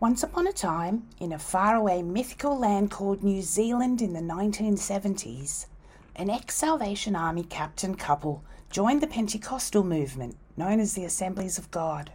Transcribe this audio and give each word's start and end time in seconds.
Once 0.00 0.22
upon 0.22 0.46
a 0.46 0.52
time, 0.52 1.08
in 1.18 1.32
a 1.32 1.38
faraway 1.40 2.02
mythical 2.02 2.56
land 2.56 2.88
called 2.88 3.24
New 3.24 3.42
Zealand 3.42 4.00
in 4.00 4.12
the 4.12 4.20
1970s, 4.20 5.66
an 6.14 6.30
ex 6.30 6.54
Salvation 6.54 7.16
Army 7.16 7.42
captain 7.42 7.96
couple 7.96 8.44
joined 8.70 9.00
the 9.00 9.08
Pentecostal 9.08 9.82
movement 9.82 10.36
known 10.56 10.78
as 10.78 10.94
the 10.94 11.04
Assemblies 11.04 11.58
of 11.58 11.72
God. 11.72 12.12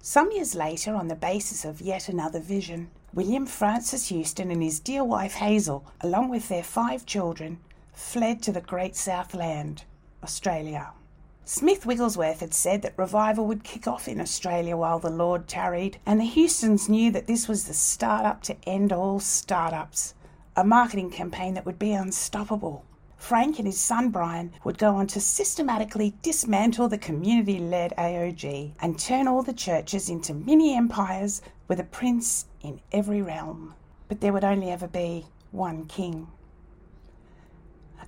Some 0.00 0.32
years 0.32 0.54
later, 0.54 0.94
on 0.94 1.08
the 1.08 1.14
basis 1.14 1.66
of 1.66 1.82
yet 1.82 2.08
another 2.08 2.40
vision, 2.40 2.90
William 3.12 3.44
Francis 3.44 4.08
Houston 4.08 4.50
and 4.50 4.62
his 4.62 4.80
dear 4.80 5.04
wife 5.04 5.34
Hazel, 5.34 5.84
along 6.00 6.30
with 6.30 6.48
their 6.48 6.64
five 6.64 7.04
children, 7.04 7.58
fled 7.92 8.42
to 8.44 8.52
the 8.52 8.62
Great 8.62 8.96
Southland, 8.96 9.84
Australia. 10.22 10.92
Smith 11.44 11.84
Wigglesworth 11.84 12.40
had 12.40 12.54
said 12.54 12.82
that 12.82 12.96
revival 12.96 13.46
would 13.46 13.64
kick 13.64 13.88
off 13.88 14.06
in 14.06 14.20
Australia 14.20 14.76
while 14.76 14.98
the 14.98 15.10
Lord 15.10 15.48
tarried, 15.48 15.98
and 16.06 16.20
the 16.20 16.26
Houstons 16.26 16.88
knew 16.88 17.10
that 17.10 17.26
this 17.26 17.48
was 17.48 17.64
the 17.64 17.74
start-up 17.74 18.42
to 18.42 18.56
end 18.68 18.92
all 18.92 19.18
start-ups, 19.18 20.14
a 20.54 20.62
marketing 20.62 21.10
campaign 21.10 21.54
that 21.54 21.66
would 21.66 21.78
be 21.78 21.92
unstoppable. 21.92 22.84
Frank 23.16 23.58
and 23.58 23.66
his 23.66 23.78
son 23.78 24.08
Brian 24.08 24.52
would 24.64 24.78
go 24.78 24.94
on 24.94 25.06
to 25.08 25.20
systematically 25.20 26.14
dismantle 26.22 26.88
the 26.88 26.98
community 26.98 27.58
led 27.58 27.92
AOG 27.98 28.72
and 28.80 28.98
turn 28.98 29.28
all 29.28 29.42
the 29.42 29.52
churches 29.52 30.08
into 30.08 30.32
mini 30.32 30.74
empires 30.74 31.42
with 31.68 31.78
a 31.78 31.84
prince 31.84 32.46
in 32.62 32.80
every 32.92 33.20
realm. 33.20 33.74
But 34.08 34.20
there 34.20 34.32
would 34.32 34.44
only 34.44 34.70
ever 34.70 34.88
be 34.88 35.26
one 35.50 35.84
king. 35.84 36.28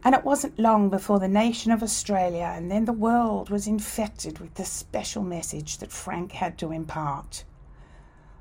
And 0.04 0.14
it 0.14 0.24
wasn't 0.24 0.58
long 0.58 0.90
before 0.90 1.20
the 1.20 1.28
nation 1.28 1.70
of 1.70 1.82
Australia 1.82 2.52
and 2.54 2.70
then 2.70 2.86
the 2.86 2.92
world 2.92 3.50
was 3.50 3.66
infected 3.66 4.38
with 4.38 4.54
the 4.54 4.64
special 4.64 5.22
message 5.22 5.78
that 5.78 5.92
Frank 5.92 6.32
had 6.32 6.58
to 6.58 6.72
impart. 6.72 7.44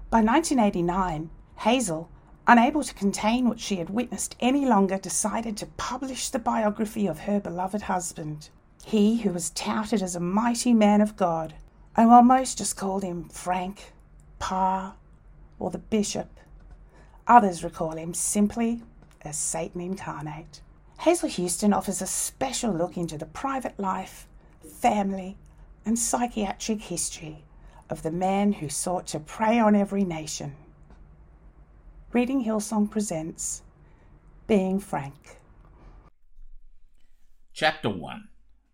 By 0.09 0.21
1989, 0.21 1.29
Hazel 1.59 2.09
Unable 2.47 2.83
to 2.83 2.93
contain 2.93 3.47
what 3.47 3.59
she 3.59 3.77
had 3.77 3.89
witnessed 3.89 4.35
any 4.39 4.65
longer, 4.65 4.97
decided 4.97 5.55
to 5.57 5.67
publish 5.77 6.29
the 6.29 6.39
biography 6.39 7.05
of 7.05 7.19
her 7.19 7.39
beloved 7.39 7.83
husband, 7.83 8.49
he 8.83 9.17
who 9.17 9.31
was 9.31 9.51
touted 9.51 10.01
as 10.01 10.15
a 10.15 10.19
mighty 10.19 10.73
man 10.73 11.01
of 11.01 11.15
God, 11.15 11.53
and 11.95 12.09
while 12.09 12.23
most 12.23 12.57
just 12.57 12.75
called 12.75 13.03
him 13.03 13.29
Frank, 13.29 13.93
Pa, 14.39 14.95
or 15.59 15.69
the 15.69 15.77
Bishop, 15.77 16.39
others 17.27 17.63
recall 17.63 17.91
him 17.91 18.13
simply 18.13 18.81
as 19.21 19.37
Satan 19.37 19.79
incarnate. 19.79 20.61
Hazel 21.01 21.29
Houston 21.29 21.73
offers 21.73 21.99
a 21.99 22.05
special 22.05 22.71
look 22.71 22.95
into 22.95 23.17
the 23.17 23.25
private 23.25 23.79
life, 23.79 24.27
family, 24.71 25.35
and 25.83 25.97
psychiatric 25.97 26.79
history 26.79 27.43
of 27.89 28.03
the 28.03 28.11
man 28.11 28.53
who 28.53 28.69
sought 28.69 29.07
to 29.07 29.19
prey 29.19 29.57
on 29.57 29.75
every 29.75 30.03
nation 30.03 30.55
Reading 32.13 32.45
Hillsong 32.45 32.91
presents 32.91 33.63
Being 34.45 34.79
Frank. 34.79 35.39
Chapter 37.51 37.89
1 37.89 38.27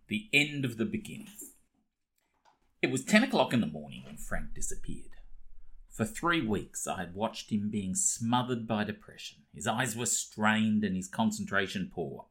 The 0.09 0.28
End 0.34 0.66
of 0.66 0.78
the 0.78 0.86
Beginning. 0.86 1.30
It 2.81 2.91
was 2.91 3.06
10 3.06 3.23
o'clock 3.23 3.53
in 3.53 3.62
the 3.62 3.67
morning 3.67 4.03
when 4.06 4.17
Frank 4.17 4.53
disappeared. 4.53 5.17
For 5.98 6.06
three 6.06 6.45
weeks 6.45 6.86
I 6.86 7.00
had 7.00 7.16
watched 7.16 7.50
him 7.50 7.72
being 7.72 7.95
smothered 7.95 8.67
by 8.67 8.84
depression. 8.84 9.40
His 9.52 9.66
eyes 9.66 9.95
were 9.95 10.06
strained 10.06 10.84
and 10.84 10.95
his 10.95 11.08
concentration 11.08 11.90
poor. 11.92 12.26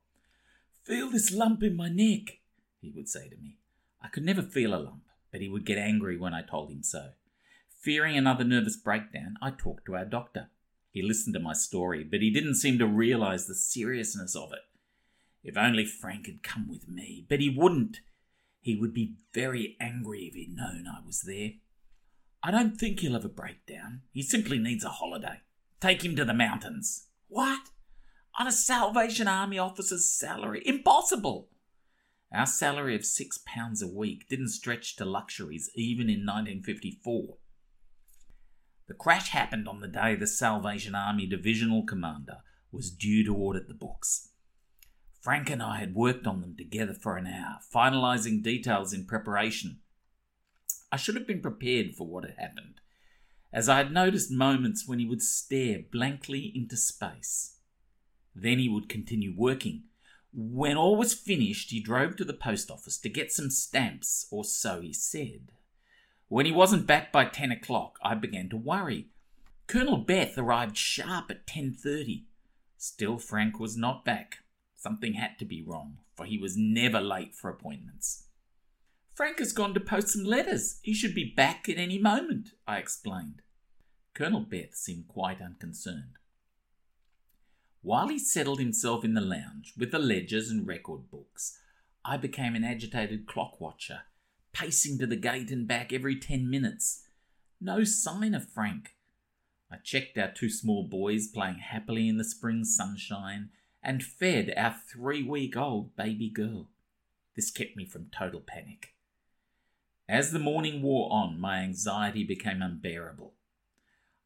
Feel 0.84 1.11
this 1.11 1.33
lump 1.33 1.64
in 1.64 1.75
my 1.75 1.89
neck, 1.89 2.39
he 2.81 2.92
would 2.92 3.09
say 3.09 3.28
to 3.28 3.37
me. 3.37 3.56
I 4.00 4.06
could 4.06 4.25
never 4.25 4.42
feel 4.42 4.72
a 4.72 4.78
lump, 4.78 5.03
but 5.33 5.41
he 5.41 5.48
would 5.48 5.67
get 5.67 5.78
angry 5.78 6.17
when 6.17 6.33
I 6.33 6.42
told 6.42 6.70
him 6.70 6.84
so. 6.84 7.09
Fearing 7.69 8.17
another 8.17 8.44
nervous 8.44 8.77
breakdown, 8.77 9.34
I 9.42 9.50
talked 9.50 9.87
to 9.87 9.97
our 9.97 10.05
doctor. 10.05 10.48
He 10.92 11.03
listened 11.03 11.34
to 11.34 11.41
my 11.41 11.53
story, 11.53 12.05
but 12.05 12.20
he 12.20 12.31
didn't 12.31 12.55
seem 12.55 12.78
to 12.78 12.87
realize 12.87 13.48
the 13.48 13.56
seriousness 13.56 14.37
of 14.37 14.53
it. 14.53 14.61
If 15.42 15.56
only 15.56 15.84
Frank 15.84 16.27
had 16.27 16.44
come 16.44 16.69
with 16.69 16.88
me, 16.88 17.27
but 17.28 17.41
he 17.41 17.50
wouldn't. 17.50 17.98
He 18.60 18.77
would 18.77 18.94
be 18.94 19.16
very 19.34 19.77
angry 19.81 20.27
if 20.27 20.34
he'd 20.34 20.54
known 20.54 20.87
I 20.87 21.04
was 21.04 21.22
there. 21.22 21.54
I 22.47 22.53
don't 22.53 22.79
think 22.79 23.01
he'll 23.01 23.15
have 23.15 23.25
a 23.25 23.29
breakdown. 23.29 24.03
He 24.12 24.23
simply 24.23 24.61
needs 24.61 24.84
a 24.84 24.89
holiday. 24.89 25.41
Take 25.81 26.05
him 26.05 26.15
to 26.15 26.25
the 26.25 26.33
mountains. 26.33 27.09
What? 27.27 27.71
On 28.39 28.47
a 28.47 28.53
Salvation 28.53 29.27
Army 29.27 29.59
officer's 29.59 30.09
salary? 30.09 30.62
Impossible! 30.65 31.49
Our 32.33 32.47
salary 32.47 32.95
of 32.95 33.05
six 33.05 33.41
pounds 33.45 33.83
a 33.83 33.89
week 33.89 34.29
didn't 34.29 34.51
stretch 34.51 34.95
to 34.95 35.05
luxuries 35.05 35.73
even 35.75 36.09
in 36.09 36.25
1954. 36.25 37.37
The 38.87 38.95
crash 38.95 39.31
happened 39.31 39.67
on 39.67 39.81
the 39.81 39.89
day 39.89 40.15
the 40.15 40.28
Salvation 40.28 40.95
Army 40.95 41.27
Divisional 41.27 41.83
Commander 41.83 42.43
was 42.71 42.93
due 42.93 43.25
to 43.25 43.37
audit 43.37 43.67
the 43.67 43.75
books. 43.75 44.28
Frank 45.21 45.51
and 45.51 45.61
I 45.61 45.78
had 45.78 45.97
worked 45.97 46.28
on 46.28 46.43
them 46.43 46.55
together 46.57 46.95
for 46.95 47.17
an 47.17 47.27
hour, 47.27 47.59
finalising 47.75 48.41
details 48.41 48.93
in 48.93 49.05
preparation. 49.05 49.81
I 50.92 50.97
should 50.97 51.16
have 51.16 51.26
been 51.26 51.41
prepared 51.41 51.94
for 51.94 52.06
what 52.06 52.24
had 52.24 52.36
happened, 52.38 52.80
as 53.52 53.69
I 53.69 53.78
had 53.78 53.92
noticed 53.92 54.30
moments 54.30 54.86
when 54.86 54.98
he 54.98 55.06
would 55.06 55.22
stare 55.22 55.80
blankly 55.91 56.52
into 56.54 56.76
space. 56.76 57.58
Then 58.34 58.58
he 58.58 58.69
would 58.69 58.88
continue 58.88 59.34
working. 59.36 59.84
When 60.32 60.76
all 60.76 60.97
was 60.97 61.14
finished, 61.14 61.70
he 61.70 61.80
drove 61.80 62.16
to 62.16 62.24
the 62.24 62.34
post 62.34 62.70
office 62.70 62.98
to 62.98 63.08
get 63.08 63.32
some 63.32 63.50
stamps, 63.50 64.26
or 64.30 64.44
so 64.44 64.80
he 64.80 64.92
said. 64.92 65.52
When 66.28 66.44
he 66.44 66.52
wasn't 66.52 66.86
back 66.86 67.12
by 67.12 67.24
10 67.24 67.50
o'clock, 67.50 67.98
I 68.03 68.14
began 68.14 68.48
to 68.50 68.56
worry. 68.56 69.08
Colonel 69.66 69.98
Beth 69.98 70.36
arrived 70.36 70.76
sharp 70.76 71.30
at 71.30 71.47
10:30. 71.47 72.26
Still 72.76 73.18
Frank 73.18 73.58
was 73.58 73.76
not 73.76 74.04
back. 74.04 74.38
Something 74.74 75.14
had 75.14 75.38
to 75.38 75.44
be 75.44 75.62
wrong, 75.62 75.98
for 76.14 76.26
he 76.26 76.38
was 76.38 76.56
never 76.56 77.00
late 77.00 77.34
for 77.34 77.48
appointments. 77.48 78.26
Frank 79.16 79.38
has 79.38 79.53
gone 79.53 79.72
to 79.72 79.81
post 79.81 80.09
some 80.09 80.25
letters. 80.25 80.78
He 80.82 80.93
should 80.93 81.15
be 81.15 81.32
back 81.34 81.71
at 81.71 81.78
any 81.78 81.99
moment, 81.99 82.50
I 82.69 82.77
explained. 82.77 83.41
Colonel 84.12 84.41
Beth 84.41 84.75
seemed 84.75 85.09
quite 85.09 85.41
unconcerned. 85.41 86.19
While 87.81 88.09
he 88.09 88.19
settled 88.19 88.59
himself 88.59 89.06
in 89.06 89.15
the 89.15 89.22
lounge 89.22 89.72
with 89.78 89.91
the 89.91 89.99
ledgers 89.99 90.50
and 90.50 90.66
record 90.66 91.10
books, 91.10 91.59
I 92.04 92.19
became 92.19 92.54
an 92.54 92.62
agitated 92.62 93.27
clock 93.27 93.59
watcher 93.59 94.03
pacing 94.53 94.99
to 94.99 95.06
the 95.06 95.16
gate 95.16 95.50
and 95.50 95.66
back 95.66 95.94
every 95.94 96.19
ten 96.19 96.50
minutes. 96.50 97.04
No 97.59 97.84
sign 97.84 98.34
of 98.34 98.50
Frank. 98.50 98.97
I 99.72 99.77
checked 99.83 100.19
our 100.19 100.31
two 100.31 100.50
small 100.50 100.84
boys 100.84 101.27
playing 101.27 101.59
happily 101.59 102.06
in 102.06 102.19
the 102.19 102.25
spring 102.25 102.65
sunshine 102.65 103.48
and 103.83 104.03
fed 104.03 104.53
our 104.59 104.77
three 104.93 105.22
week 105.22 105.56
old 105.56 105.97
baby 105.97 106.28
girl. 106.28 106.69
This 107.34 107.50
kept 107.50 107.77
me 107.77 107.87
from 107.87 108.10
total 108.10 108.41
panic. 108.41 108.93
As 110.09 110.31
the 110.31 110.39
morning 110.39 110.83
wore 110.83 111.12
on, 111.12 111.41
my 111.41 111.59
anxiety 111.59 112.22
became 112.22 112.62
unbearable. 112.62 113.34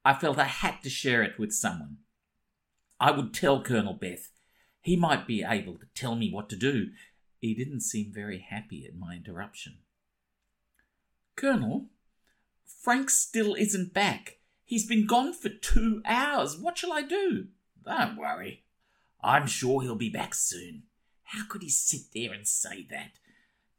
I 0.05 0.15
felt 0.15 0.39
I 0.39 0.45
had 0.45 0.83
to 0.83 0.91
share 0.91 1.23
it 1.23 1.39
with 1.39 1.53
someone. 1.53 1.99
I 2.99 3.11
would 3.11 3.33
tell 3.33 3.63
Colonel 3.63 3.95
Beth. 3.95 4.31
He 4.83 4.97
might 4.97 5.27
be 5.27 5.43
able 5.43 5.75
to 5.75 5.87
tell 5.95 6.15
me 6.17 6.31
what 6.31 6.49
to 6.51 6.57
do. 6.57 6.89
He 7.39 7.55
didn't 7.55 7.81
seem 7.81 8.13
very 8.13 8.39
happy 8.39 8.87
at 8.87 8.99
my 8.99 9.15
interruption. 9.15 9.79
Colonel, 11.37 11.87
Frank 12.65 13.09
still 13.09 13.55
isn't 13.55 13.95
back. 13.95 14.39
He's 14.65 14.87
been 14.87 15.07
gone 15.07 15.33
for 15.33 15.49
two 15.49 16.03
hours. 16.05 16.57
What 16.57 16.79
shall 16.79 16.93
I 16.93 17.03
do? 17.03 17.49
Don't 17.85 18.17
worry. 18.17 18.65
I'm 19.23 19.47
sure 19.47 19.83
he'll 19.83 19.97
be 19.97 20.11
back 20.11 20.35
soon. 20.35 20.85
How 21.25 21.45
could 21.49 21.63
he 21.63 21.71
sit 21.71 22.13
there 22.15 22.33
and 22.33 22.47
say 22.47 22.87
that? 22.91 23.13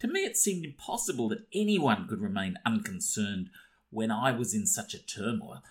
To 0.02 0.08
me, 0.08 0.22
it 0.22 0.36
seemed 0.36 0.66
impossible 0.66 1.30
that 1.30 1.46
anyone 1.54 2.08
could 2.08 2.22
remain 2.22 2.58
unconcerned 2.66 3.52
when 3.92 4.10
I 4.10 4.32
was 4.32 4.52
in 4.52 4.66
such 4.66 4.96
a 4.96 5.06
turmoil. 5.06 5.62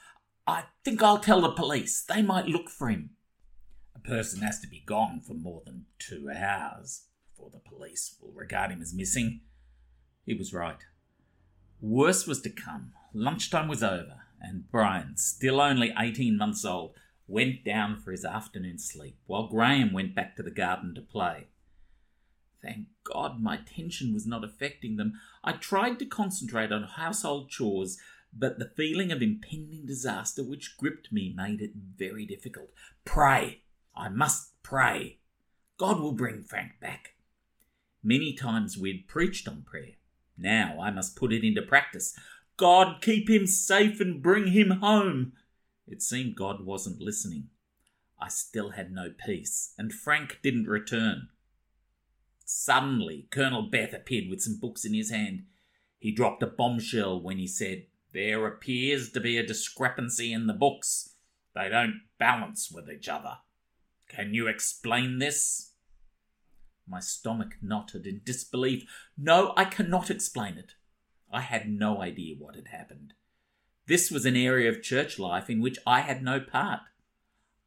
I 0.46 0.66
think 0.84 1.02
I'll 1.02 1.18
tell 1.18 1.40
the 1.40 1.50
police. 1.50 2.04
They 2.08 2.22
might 2.22 2.46
look 2.46 2.70
for 2.70 2.88
him. 2.88 3.10
A 3.96 3.98
person 3.98 4.42
has 4.42 4.60
to 4.60 4.68
be 4.68 4.84
gone 4.86 5.20
for 5.20 5.34
more 5.34 5.62
than 5.66 5.86
two 5.98 6.30
hours 6.30 7.06
before 7.28 7.50
the 7.50 7.58
police 7.58 8.14
will 8.20 8.30
regard 8.30 8.70
him 8.70 8.80
as 8.80 8.94
missing. 8.94 9.40
He 10.24 10.34
was 10.34 10.54
right. 10.54 10.78
Worse 11.80 12.24
was 12.28 12.40
to 12.42 12.50
come. 12.50 12.92
Lunchtime 13.12 13.66
was 13.66 13.82
over, 13.82 14.20
and 14.40 14.70
Brian, 14.70 15.16
still 15.16 15.60
only 15.60 15.92
18 15.98 16.36
months 16.36 16.64
old, 16.64 16.94
went 17.26 17.64
down 17.64 18.00
for 18.00 18.12
his 18.12 18.24
afternoon 18.24 18.78
sleep, 18.78 19.16
while 19.26 19.48
Graham 19.48 19.92
went 19.92 20.14
back 20.14 20.36
to 20.36 20.44
the 20.44 20.52
garden 20.52 20.94
to 20.94 21.00
play. 21.00 21.48
Thank 22.62 22.86
God 23.04 23.42
my 23.42 23.58
tension 23.58 24.12
was 24.12 24.26
not 24.26 24.44
affecting 24.44 24.96
them. 24.96 25.14
I 25.42 25.52
tried 25.52 25.98
to 25.98 26.06
concentrate 26.06 26.72
on 26.72 26.82
household 26.82 27.48
chores, 27.48 27.98
but 28.32 28.58
the 28.58 28.70
feeling 28.76 29.10
of 29.10 29.22
impending 29.22 29.86
disaster 29.86 30.42
which 30.42 30.76
gripped 30.76 31.12
me 31.12 31.32
made 31.34 31.60
it 31.60 31.72
very 31.74 32.26
difficult. 32.26 32.70
Pray! 33.04 33.62
I 33.96 34.08
must 34.08 34.62
pray! 34.62 35.18
God 35.78 36.00
will 36.00 36.12
bring 36.12 36.42
Frank 36.42 36.72
back. 36.80 37.14
Many 38.02 38.34
times 38.34 38.78
we'd 38.78 39.08
preached 39.08 39.48
on 39.48 39.62
prayer. 39.62 39.94
Now 40.36 40.78
I 40.80 40.90
must 40.90 41.16
put 41.16 41.32
it 41.32 41.44
into 41.44 41.62
practice. 41.62 42.18
God, 42.56 43.00
keep 43.00 43.28
him 43.28 43.46
safe 43.46 44.00
and 44.00 44.22
bring 44.22 44.48
him 44.48 44.70
home. 44.70 45.32
It 45.86 46.02
seemed 46.02 46.36
God 46.36 46.64
wasn't 46.64 47.00
listening. 47.00 47.48
I 48.18 48.28
still 48.28 48.70
had 48.70 48.92
no 48.92 49.12
peace, 49.26 49.72
and 49.78 49.92
Frank 49.92 50.40
didn't 50.42 50.68
return. 50.68 51.28
Suddenly, 52.52 53.28
Colonel 53.30 53.62
Beth 53.62 53.92
appeared 53.92 54.28
with 54.28 54.42
some 54.42 54.56
books 54.56 54.84
in 54.84 54.92
his 54.92 55.10
hand. 55.10 55.44
He 56.00 56.10
dropped 56.10 56.42
a 56.42 56.48
bombshell 56.48 57.22
when 57.22 57.38
he 57.38 57.46
said, 57.46 57.86
There 58.12 58.44
appears 58.44 59.12
to 59.12 59.20
be 59.20 59.38
a 59.38 59.46
discrepancy 59.46 60.32
in 60.32 60.48
the 60.48 60.52
books. 60.52 61.14
They 61.54 61.68
don't 61.68 62.00
balance 62.18 62.68
with 62.68 62.90
each 62.90 63.08
other. 63.08 63.38
Can 64.08 64.34
you 64.34 64.48
explain 64.48 65.20
this? 65.20 65.74
My 66.88 66.98
stomach 66.98 67.54
knotted 67.62 68.04
in 68.04 68.20
disbelief. 68.24 68.82
No, 69.16 69.52
I 69.56 69.64
cannot 69.64 70.10
explain 70.10 70.58
it. 70.58 70.74
I 71.32 71.42
had 71.42 71.68
no 71.68 72.02
idea 72.02 72.34
what 72.36 72.56
had 72.56 72.66
happened. 72.66 73.14
This 73.86 74.10
was 74.10 74.26
an 74.26 74.36
area 74.36 74.68
of 74.68 74.82
church 74.82 75.20
life 75.20 75.48
in 75.48 75.60
which 75.60 75.78
I 75.86 76.00
had 76.00 76.20
no 76.20 76.40
part. 76.40 76.80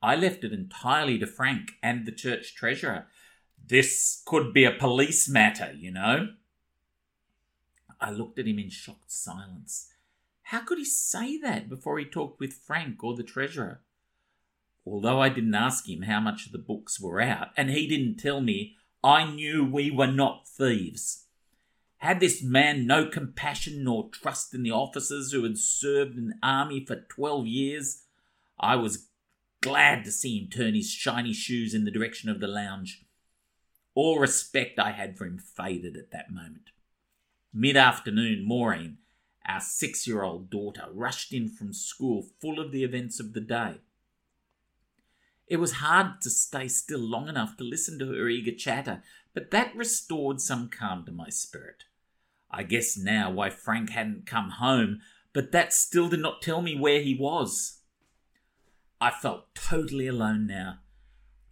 I 0.01 0.17
left 0.17 0.43
it 0.43 0.51
entirely 0.51 1.17
to 1.19 1.25
Frank 1.25 1.71
and 1.81 2.05
the 2.05 2.11
church 2.11 2.53
treasurer. 2.53 3.07
This 3.65 4.21
could 4.25 4.53
be 4.53 4.65
a 4.65 4.71
police 4.71 5.29
matter, 5.29 5.73
you 5.73 5.91
know. 5.91 6.29
I 7.99 8.11
looked 8.11 8.37
at 8.37 8.47
him 8.47 8.59
in 8.59 8.69
shocked 8.69 9.11
silence. 9.11 9.89
How 10.43 10.59
could 10.59 10.77
he 10.77 10.85
say 10.85 11.37
that 11.37 11.69
before 11.69 11.97
he 11.97 12.05
talked 12.05 12.39
with 12.39 12.53
Frank 12.53 13.03
or 13.03 13.15
the 13.15 13.23
treasurer? 13.23 13.81
Although 14.85 15.21
I 15.21 15.29
didn't 15.29 15.55
ask 15.55 15.87
him 15.87 16.01
how 16.01 16.19
much 16.19 16.45
of 16.45 16.51
the 16.51 16.57
books 16.57 16.99
were 16.99 17.21
out, 17.21 17.49
and 17.55 17.69
he 17.69 17.87
didn't 17.87 18.17
tell 18.17 18.41
me, 18.41 18.75
I 19.01 19.29
knew 19.29 19.63
we 19.63 19.89
were 19.89 20.11
not 20.11 20.47
thieves. 20.47 21.25
Had 21.99 22.19
this 22.19 22.43
man 22.43 22.85
no 22.85 23.07
compassion 23.07 23.85
nor 23.85 24.09
trust 24.09 24.53
in 24.53 24.63
the 24.63 24.71
officers 24.71 25.31
who 25.31 25.43
had 25.43 25.57
served 25.57 26.17
in 26.17 26.27
the 26.27 26.39
army 26.43 26.83
for 26.85 26.97
twelve 26.97 27.47
years? 27.47 28.03
I 28.59 28.75
was 28.75 29.07
glad 29.61 30.03
to 30.03 30.11
see 30.11 30.37
him 30.37 30.49
turn 30.49 30.75
his 30.75 30.91
shiny 30.91 31.31
shoes 31.31 31.73
in 31.73 31.85
the 31.85 31.91
direction 31.91 32.29
of 32.29 32.41
the 32.41 32.47
lounge. 32.47 33.02
All 33.95 34.19
respect 34.19 34.79
I 34.79 34.91
had 34.91 35.17
for 35.17 35.25
him 35.25 35.37
faded 35.37 35.95
at 35.97 36.11
that 36.11 36.31
moment. 36.31 36.71
Mid 37.53 37.77
afternoon, 37.77 38.43
Maureen, 38.47 38.97
our 39.45 39.61
six 39.61 40.07
year 40.07 40.23
old 40.23 40.49
daughter, 40.49 40.85
rushed 40.91 41.31
in 41.31 41.49
from 41.49 41.73
school 41.73 42.25
full 42.41 42.59
of 42.59 42.71
the 42.71 42.83
events 42.83 43.19
of 43.19 43.33
the 43.33 43.41
day. 43.41 43.75
It 45.47 45.57
was 45.57 45.73
hard 45.73 46.21
to 46.21 46.29
stay 46.29 46.67
still 46.67 46.99
long 46.99 47.27
enough 47.27 47.57
to 47.57 47.63
listen 47.63 47.99
to 47.99 48.07
her 48.07 48.27
eager 48.27 48.55
chatter, 48.55 49.03
but 49.33 49.51
that 49.51 49.75
restored 49.75 50.41
some 50.41 50.69
calm 50.69 51.05
to 51.05 51.11
my 51.11 51.29
spirit. 51.29 51.83
I 52.49 52.63
guess 52.63 52.97
now 52.97 53.29
why 53.29 53.49
Frank 53.49 53.91
hadn't 53.91 54.25
come 54.25 54.51
home, 54.51 55.01
but 55.33 55.51
that 55.51 55.73
still 55.73 56.07
did 56.09 56.21
not 56.21 56.41
tell 56.41 56.61
me 56.61 56.79
where 56.79 57.01
he 57.01 57.15
was. 57.15 57.79
I 59.01 59.11
felt 59.11 59.53
totally 59.53 60.07
alone 60.07 60.47
now. 60.47 60.79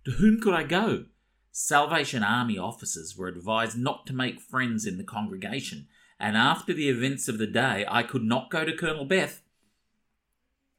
To 0.05 0.11
whom 0.11 0.39
could 0.39 0.53
I 0.53 0.63
go? 0.63 1.05
Salvation 1.51 2.23
Army 2.23 2.57
officers 2.57 3.17
were 3.17 3.27
advised 3.27 3.77
not 3.77 4.07
to 4.07 4.13
make 4.13 4.39
friends 4.39 4.85
in 4.85 4.97
the 4.97 5.03
congregation, 5.03 5.87
and 6.17 6.37
after 6.37 6.73
the 6.73 6.87
events 6.87 7.27
of 7.27 7.37
the 7.37 7.47
day, 7.47 7.85
I 7.89 8.03
could 8.03 8.23
not 8.23 8.49
go 8.49 8.63
to 8.63 8.75
Colonel 8.75 9.05
Beth. 9.05 9.41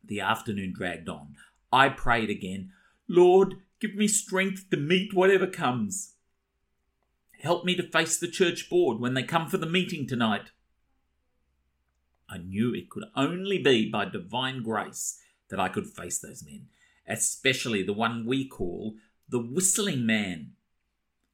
The 0.02 0.20
afternoon 0.20 0.72
dragged 0.74 1.08
on. 1.08 1.36
I 1.70 1.90
prayed 1.90 2.30
again, 2.30 2.72
Lord, 3.06 3.56
give 3.80 3.94
me 3.94 4.08
strength 4.08 4.70
to 4.70 4.76
meet 4.76 5.12
whatever 5.12 5.46
comes. 5.46 6.14
Help 7.40 7.64
me 7.64 7.74
to 7.74 7.82
face 7.82 8.18
the 8.18 8.28
church 8.28 8.70
board 8.70 8.98
when 8.98 9.14
they 9.14 9.24
come 9.24 9.48
for 9.48 9.58
the 9.58 9.66
meeting 9.66 10.06
tonight. 10.06 10.52
I 12.30 12.38
knew 12.38 12.72
it 12.72 12.88
could 12.88 13.04
only 13.14 13.58
be 13.58 13.90
by 13.90 14.06
divine 14.06 14.62
grace 14.62 15.18
that 15.50 15.60
I 15.60 15.68
could 15.68 15.86
face 15.86 16.18
those 16.18 16.42
men, 16.42 16.68
especially 17.06 17.82
the 17.82 17.92
one 17.92 18.24
we 18.24 18.48
call 18.48 18.94
the 19.28 19.40
Whistling 19.40 20.06
Man. 20.06 20.52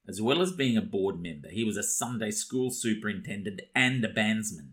As 0.08 0.22
well 0.22 0.40
as 0.40 0.52
being 0.52 0.78
a 0.78 0.82
board 0.82 1.20
member, 1.20 1.50
he 1.50 1.64
was 1.64 1.76
a 1.76 1.82
Sunday 1.82 2.30
school 2.30 2.70
superintendent 2.70 3.60
and 3.74 4.02
a 4.02 4.08
bandsman. 4.08 4.70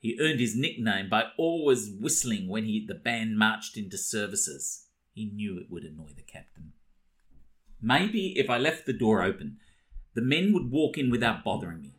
He 0.00 0.18
earned 0.18 0.40
his 0.40 0.56
nickname 0.56 1.10
by 1.10 1.24
always 1.36 1.90
whistling 1.90 2.48
when 2.48 2.64
he, 2.64 2.84
the 2.86 2.94
band 2.94 3.38
marched 3.38 3.76
into 3.76 3.98
services. 3.98 4.86
He 5.12 5.26
knew 5.26 5.58
it 5.58 5.70
would 5.70 5.84
annoy 5.84 6.12
the 6.16 6.22
captain. 6.22 6.72
Maybe 7.82 8.38
if 8.38 8.48
I 8.48 8.56
left 8.56 8.86
the 8.86 8.94
door 8.94 9.22
open, 9.22 9.58
the 10.14 10.22
men 10.22 10.54
would 10.54 10.70
walk 10.70 10.96
in 10.96 11.10
without 11.10 11.44
bothering 11.44 11.82
me. 11.82 11.98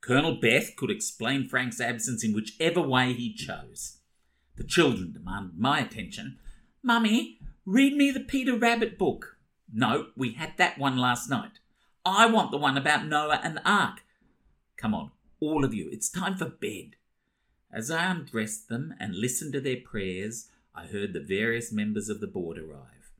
Colonel 0.00 0.40
Beth 0.40 0.74
could 0.76 0.90
explain 0.90 1.48
Frank's 1.48 1.80
absence 1.80 2.24
in 2.24 2.32
whichever 2.32 2.80
way 2.80 3.12
he 3.12 3.32
chose. 3.32 3.98
The 4.56 4.64
children 4.64 5.12
demanded 5.12 5.58
my 5.58 5.78
attention. 5.78 6.38
Mummy, 6.82 7.38
read 7.64 7.94
me 7.94 8.10
the 8.10 8.20
Peter 8.20 8.56
Rabbit 8.56 8.98
book. 8.98 9.36
No, 9.72 10.08
we 10.16 10.32
had 10.32 10.54
that 10.56 10.78
one 10.78 10.96
last 10.96 11.30
night. 11.30 11.59
I 12.04 12.26
want 12.26 12.50
the 12.50 12.56
one 12.56 12.78
about 12.78 13.06
Noah 13.06 13.40
and 13.42 13.56
the 13.56 13.70
ark. 13.70 14.02
Come 14.76 14.94
on, 14.94 15.10
all 15.38 15.64
of 15.64 15.74
you, 15.74 15.88
it's 15.92 16.08
time 16.08 16.36
for 16.36 16.46
bed. 16.46 16.96
As 17.70 17.90
I 17.90 18.10
undressed 18.10 18.68
them 18.68 18.94
and 18.98 19.14
listened 19.14 19.52
to 19.52 19.60
their 19.60 19.76
prayers, 19.76 20.48
I 20.74 20.86
heard 20.86 21.12
the 21.12 21.20
various 21.20 21.70
members 21.70 22.08
of 22.08 22.20
the 22.20 22.26
board 22.26 22.58
arrive. 22.58 23.12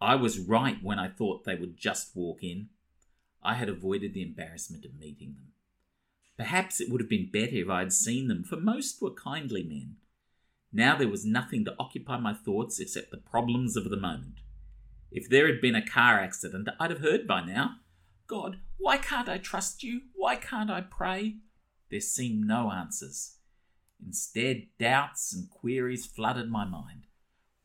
I 0.00 0.14
was 0.14 0.38
right 0.38 0.82
when 0.82 0.98
I 0.98 1.08
thought 1.08 1.44
they 1.44 1.54
would 1.54 1.76
just 1.76 2.16
walk 2.16 2.42
in. 2.42 2.68
I 3.42 3.54
had 3.54 3.68
avoided 3.68 4.14
the 4.14 4.22
embarrassment 4.22 4.84
of 4.84 4.98
meeting 4.98 5.34
them. 5.34 5.52
Perhaps 6.36 6.80
it 6.80 6.90
would 6.90 7.00
have 7.00 7.08
been 7.08 7.30
better 7.30 7.56
if 7.56 7.68
I 7.68 7.80
had 7.80 7.92
seen 7.92 8.28
them, 8.28 8.44
for 8.44 8.56
most 8.56 9.00
were 9.00 9.10
kindly 9.10 9.62
men. 9.62 9.96
Now 10.72 10.96
there 10.96 11.08
was 11.08 11.24
nothing 11.24 11.64
to 11.64 11.74
occupy 11.78 12.18
my 12.18 12.34
thoughts 12.34 12.80
except 12.80 13.10
the 13.10 13.16
problems 13.16 13.76
of 13.76 13.88
the 13.88 13.96
moment. 13.96 14.40
If 15.10 15.28
there 15.28 15.46
had 15.46 15.60
been 15.60 15.74
a 15.74 15.86
car 15.86 16.18
accident, 16.20 16.68
I'd 16.80 16.90
have 16.90 17.00
heard 17.00 17.26
by 17.26 17.44
now. 17.44 17.76
God, 18.26 18.58
why 18.76 18.96
can't 18.98 19.28
I 19.28 19.38
trust 19.38 19.82
you? 19.82 20.02
Why 20.14 20.36
can't 20.36 20.70
I 20.70 20.80
pray? 20.80 21.36
There 21.90 22.00
seemed 22.00 22.46
no 22.46 22.70
answers. 22.72 23.36
Instead, 24.04 24.66
doubts 24.78 25.32
and 25.32 25.48
queries 25.48 26.06
flooded 26.06 26.50
my 26.50 26.64
mind. 26.64 27.06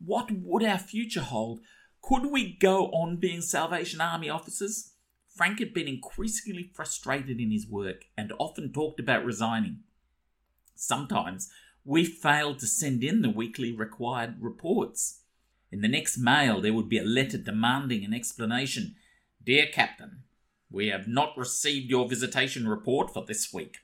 What 0.04 0.32
would 0.32 0.64
our 0.64 0.78
future 0.78 1.22
hold? 1.22 1.62
Could 2.02 2.32
we 2.32 2.54
go 2.54 2.88
on 2.88 3.18
being 3.18 3.42
Salvation 3.42 4.02
Army 4.02 4.30
officers? 4.30 4.94
Frank 5.36 5.60
had 5.60 5.74
been 5.74 5.88
increasingly 5.88 6.72
frustrated 6.74 7.40
in 7.40 7.52
his 7.52 7.68
work 7.68 8.06
and 8.18 8.34
often 8.38 8.72
talked 8.72 9.00
about 9.00 9.26
resigning. 9.26 9.80
Sometimes 10.76 11.50
we 11.86 12.06
failed 12.06 12.60
to 12.60 12.68
send 12.68 13.04
in 13.04 13.22
the 13.22 13.30
weekly 13.30 13.72
required 13.72 14.36
reports. 14.40 15.22
In 15.72 15.82
the 15.82 15.88
next 15.88 16.18
mail, 16.18 16.62
there 16.62 16.74
would 16.74 16.90
be 16.90 16.98
a 16.98 17.04
letter 17.04 17.38
demanding 17.38 18.04
an 18.04 18.14
explanation. 18.14 18.96
Dear 19.44 19.68
Captain, 19.72 20.24
we 20.72 20.88
have 20.88 21.08
not 21.08 21.38
received 21.38 21.90
your 21.90 22.08
visitation 22.08 22.68
report 22.68 23.14
for 23.14 23.26
this 23.26 23.52
week. 23.54 23.78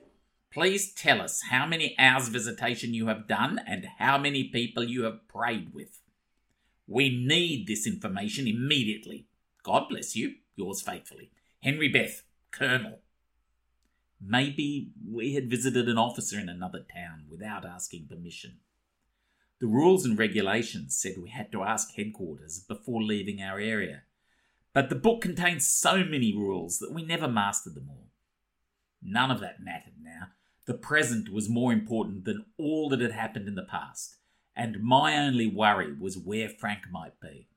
Please 0.52 0.94
tell 0.94 1.22
us 1.22 1.44
how 1.50 1.66
many 1.66 1.96
hours 2.00 2.30
visitation 2.30 2.94
you 2.94 3.08
have 3.08 3.28
done 3.28 3.60
and 3.68 3.86
how 4.00 4.18
many 4.18 4.46
people 4.46 4.84
you 4.84 5.04
have 5.04 5.28
prayed 5.28 5.74
with. 5.74 6.00
We 6.88 7.10
need 7.10 7.68
this 7.68 7.86
information 7.86 8.48
immediately. 8.48 9.28
God 9.64 9.90
bless 9.90 10.16
you. 10.16 10.36
Yours 10.56 10.82
faithfully, 10.82 11.30
Henry 11.62 11.90
Beth, 11.90 12.24
Colonel. 12.52 13.00
Maybe 14.20 14.92
we 15.08 15.36
had 15.36 15.50
visited 15.50 15.88
an 15.88 15.98
officer 15.98 16.40
in 16.40 16.50
another 16.50 16.80
town 16.80 17.26
without 17.30 17.66
asking 17.66 18.08
permission. 18.08 18.58
The 19.60 19.68
rules 19.68 20.06
and 20.06 20.18
regulations 20.18 20.96
said 20.96 21.16
we 21.22 21.30
had 21.30 21.52
to 21.52 21.64
ask 21.64 21.94
headquarters 21.96 22.60
before 22.60 23.04
leaving 23.04 23.42
our 23.42 23.60
area, 23.60 24.04
but 24.78 24.90
the 24.90 24.96
book 24.96 25.22
contained 25.22 25.64
so 25.64 26.04
many 26.04 26.32
rules 26.38 26.78
that 26.78 26.94
we 26.94 27.04
never 27.04 27.28
mastered 27.28 27.74
them 27.74 27.90
all. 27.90 28.12
None 29.02 29.32
of 29.32 29.40
that 29.40 29.60
mattered 29.60 29.96
now. 30.00 30.28
The 30.68 30.76
present 30.76 31.34
was 31.34 31.50
more 31.50 31.74
important 31.74 32.26
than 32.26 32.46
all 32.60 32.88
that 32.90 33.02
had 33.02 33.14
happened 33.14 33.48
in 33.48 33.56
the 33.56 33.64
past, 33.64 34.18
and 34.56 34.84
my 34.84 35.18
only 35.18 35.48
worry 35.48 35.96
was 36.00 36.16
where 36.16 36.48
Frank 36.48 36.92
might 36.92 37.20
be. 37.20 37.48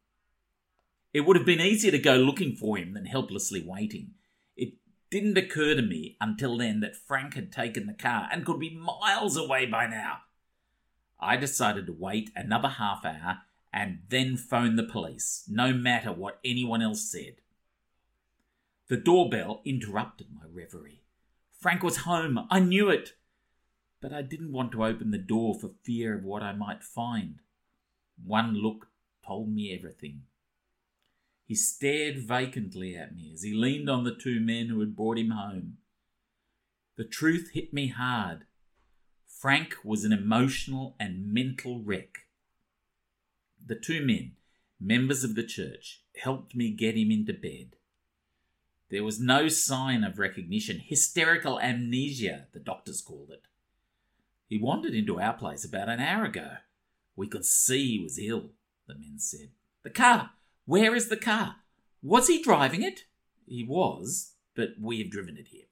It 1.13 1.27
would 1.27 1.37
have 1.37 1.45
been 1.45 1.61
easier 1.61 1.91
to 1.91 1.99
go 1.99 2.17
looking 2.17 2.57
for 2.57 2.79
him 2.79 2.95
than 2.95 3.05
helplessly 3.05 3.63
waiting 3.63 4.13
It 4.57 4.79
didn't 5.11 5.37
occur 5.37 5.75
to 5.75 5.83
me 5.83 6.17
until 6.23 6.57
then 6.57 6.81
that 6.81 6.97
Frank 6.97 7.35
had 7.35 7.53
taken 7.53 7.87
the 7.87 7.93
car 7.93 8.31
and 8.33 8.47
could 8.47 8.61
be 8.61 8.75
miles 8.75 9.37
away 9.37 9.67
by 9.67 9.87
now. 9.87 10.21
I 11.21 11.37
decided 11.37 11.85
to 11.85 11.93
wait 11.93 12.31
another 12.35 12.69
half 12.69 13.05
hour 13.05 13.41
and 13.73 14.01
then 14.09 14.37
phone 14.37 14.77
the 14.77 14.83
police, 14.83 15.45
no 15.49 15.73
matter 15.73 16.13
what 16.13 16.41
anyone 16.45 16.83
else 16.83 17.11
said. 17.11 17.37
The 18.89 18.97
doorbell 18.97 19.63
interrupted 19.65 20.29
my 20.35 20.43
reverie. 20.53 21.03
Frank 21.53 21.83
was 21.83 21.99
home, 21.99 22.47
I 22.51 22.59
knew 22.59 22.89
it, 22.89 23.13
but 24.01 24.13
I 24.13 24.23
didn't 24.23 24.53
want 24.53 24.73
to 24.73 24.85
open 24.85 25.11
the 25.11 25.19
door 25.19 25.55
for 25.55 25.71
fear 25.85 26.17
of 26.17 26.25
what 26.25 26.43
I 26.43 26.53
might 26.53 26.83
find. 26.83 27.41
One 28.25 28.55
look 28.55 28.89
told 29.25 29.53
me 29.53 29.73
everything. 29.73 30.23
He 31.45 31.55
stared 31.55 32.19
vacantly 32.19 32.97
at 32.97 33.15
me 33.15 33.31
as 33.33 33.43
he 33.43 33.53
leaned 33.53 33.91
on 33.91 34.05
the 34.05 34.15
two 34.15 34.41
men 34.41 34.69
who 34.69 34.81
had 34.81 34.97
brought 34.97 35.19
him 35.19 35.31
home. 35.31 35.79
The 36.97 37.05
truth 37.05 37.51
hit 37.55 37.73
me 37.73 37.89
hard. 37.89 38.45
Frank 39.27 39.77
was 39.85 40.05
an 40.05 40.13
emotional 40.13 40.97
and 41.01 41.33
mental 41.33 41.81
wreck. 41.81 42.27
The 43.65 43.75
two 43.75 44.05
men, 44.05 44.33
members 44.81 45.25
of 45.25 45.35
the 45.35 45.43
church, 45.45 46.03
helped 46.17 46.55
me 46.55 46.71
get 46.71 46.97
him 46.97 47.11
into 47.11 47.33
bed. 47.33 47.77
There 48.91 49.05
was 49.05 49.21
no 49.21 49.49
sign 49.49 50.03
of 50.03 50.19
recognition, 50.19 50.81
hysterical 50.81 51.61
amnesia, 51.61 52.49
the 52.53 52.59
doctors 52.59 53.01
called 53.01 53.31
it. 53.31 53.43
He 54.49 54.59
wandered 54.59 54.95
into 54.95 55.21
our 55.21 55.35
place 55.35 55.65
about 55.65 55.89
an 55.89 56.01
hour 56.01 56.25
ago. 56.25 56.55
We 57.15 57.29
could 57.29 57.45
see 57.45 57.99
he 57.99 58.03
was 58.03 58.19
ill, 58.19 58.51
the 58.89 58.95
men 58.95 59.19
said. 59.19 59.51
The 59.85 59.91
car! 59.91 60.31
Where 60.65 60.95
is 60.95 61.09
the 61.09 61.17
car? 61.17 61.57
Was 62.03 62.27
he 62.27 62.43
driving 62.43 62.83
it? 62.83 63.05
He 63.47 63.63
was, 63.63 64.35
but 64.57 64.71
we 64.81 64.99
have 64.99 65.11
driven 65.11 65.37
it 65.37 65.49
here. 65.49 65.67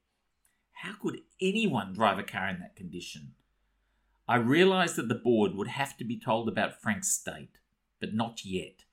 How 0.82 0.94
could 1.00 1.20
anyone 1.40 1.92
drive 1.92 2.18
a 2.18 2.22
car 2.22 2.48
in 2.48 2.60
that 2.60 2.76
condition? 2.76 3.32
I 4.28 4.36
realised 4.36 4.96
that 4.96 5.08
the 5.08 5.14
board 5.14 5.54
would 5.54 5.68
have 5.68 5.96
to 5.96 6.04
be 6.04 6.18
told 6.18 6.48
about 6.48 6.80
Frank's 6.80 7.10
state, 7.10 7.58
but 8.00 8.14
not 8.14 8.44
yet. 8.44 8.84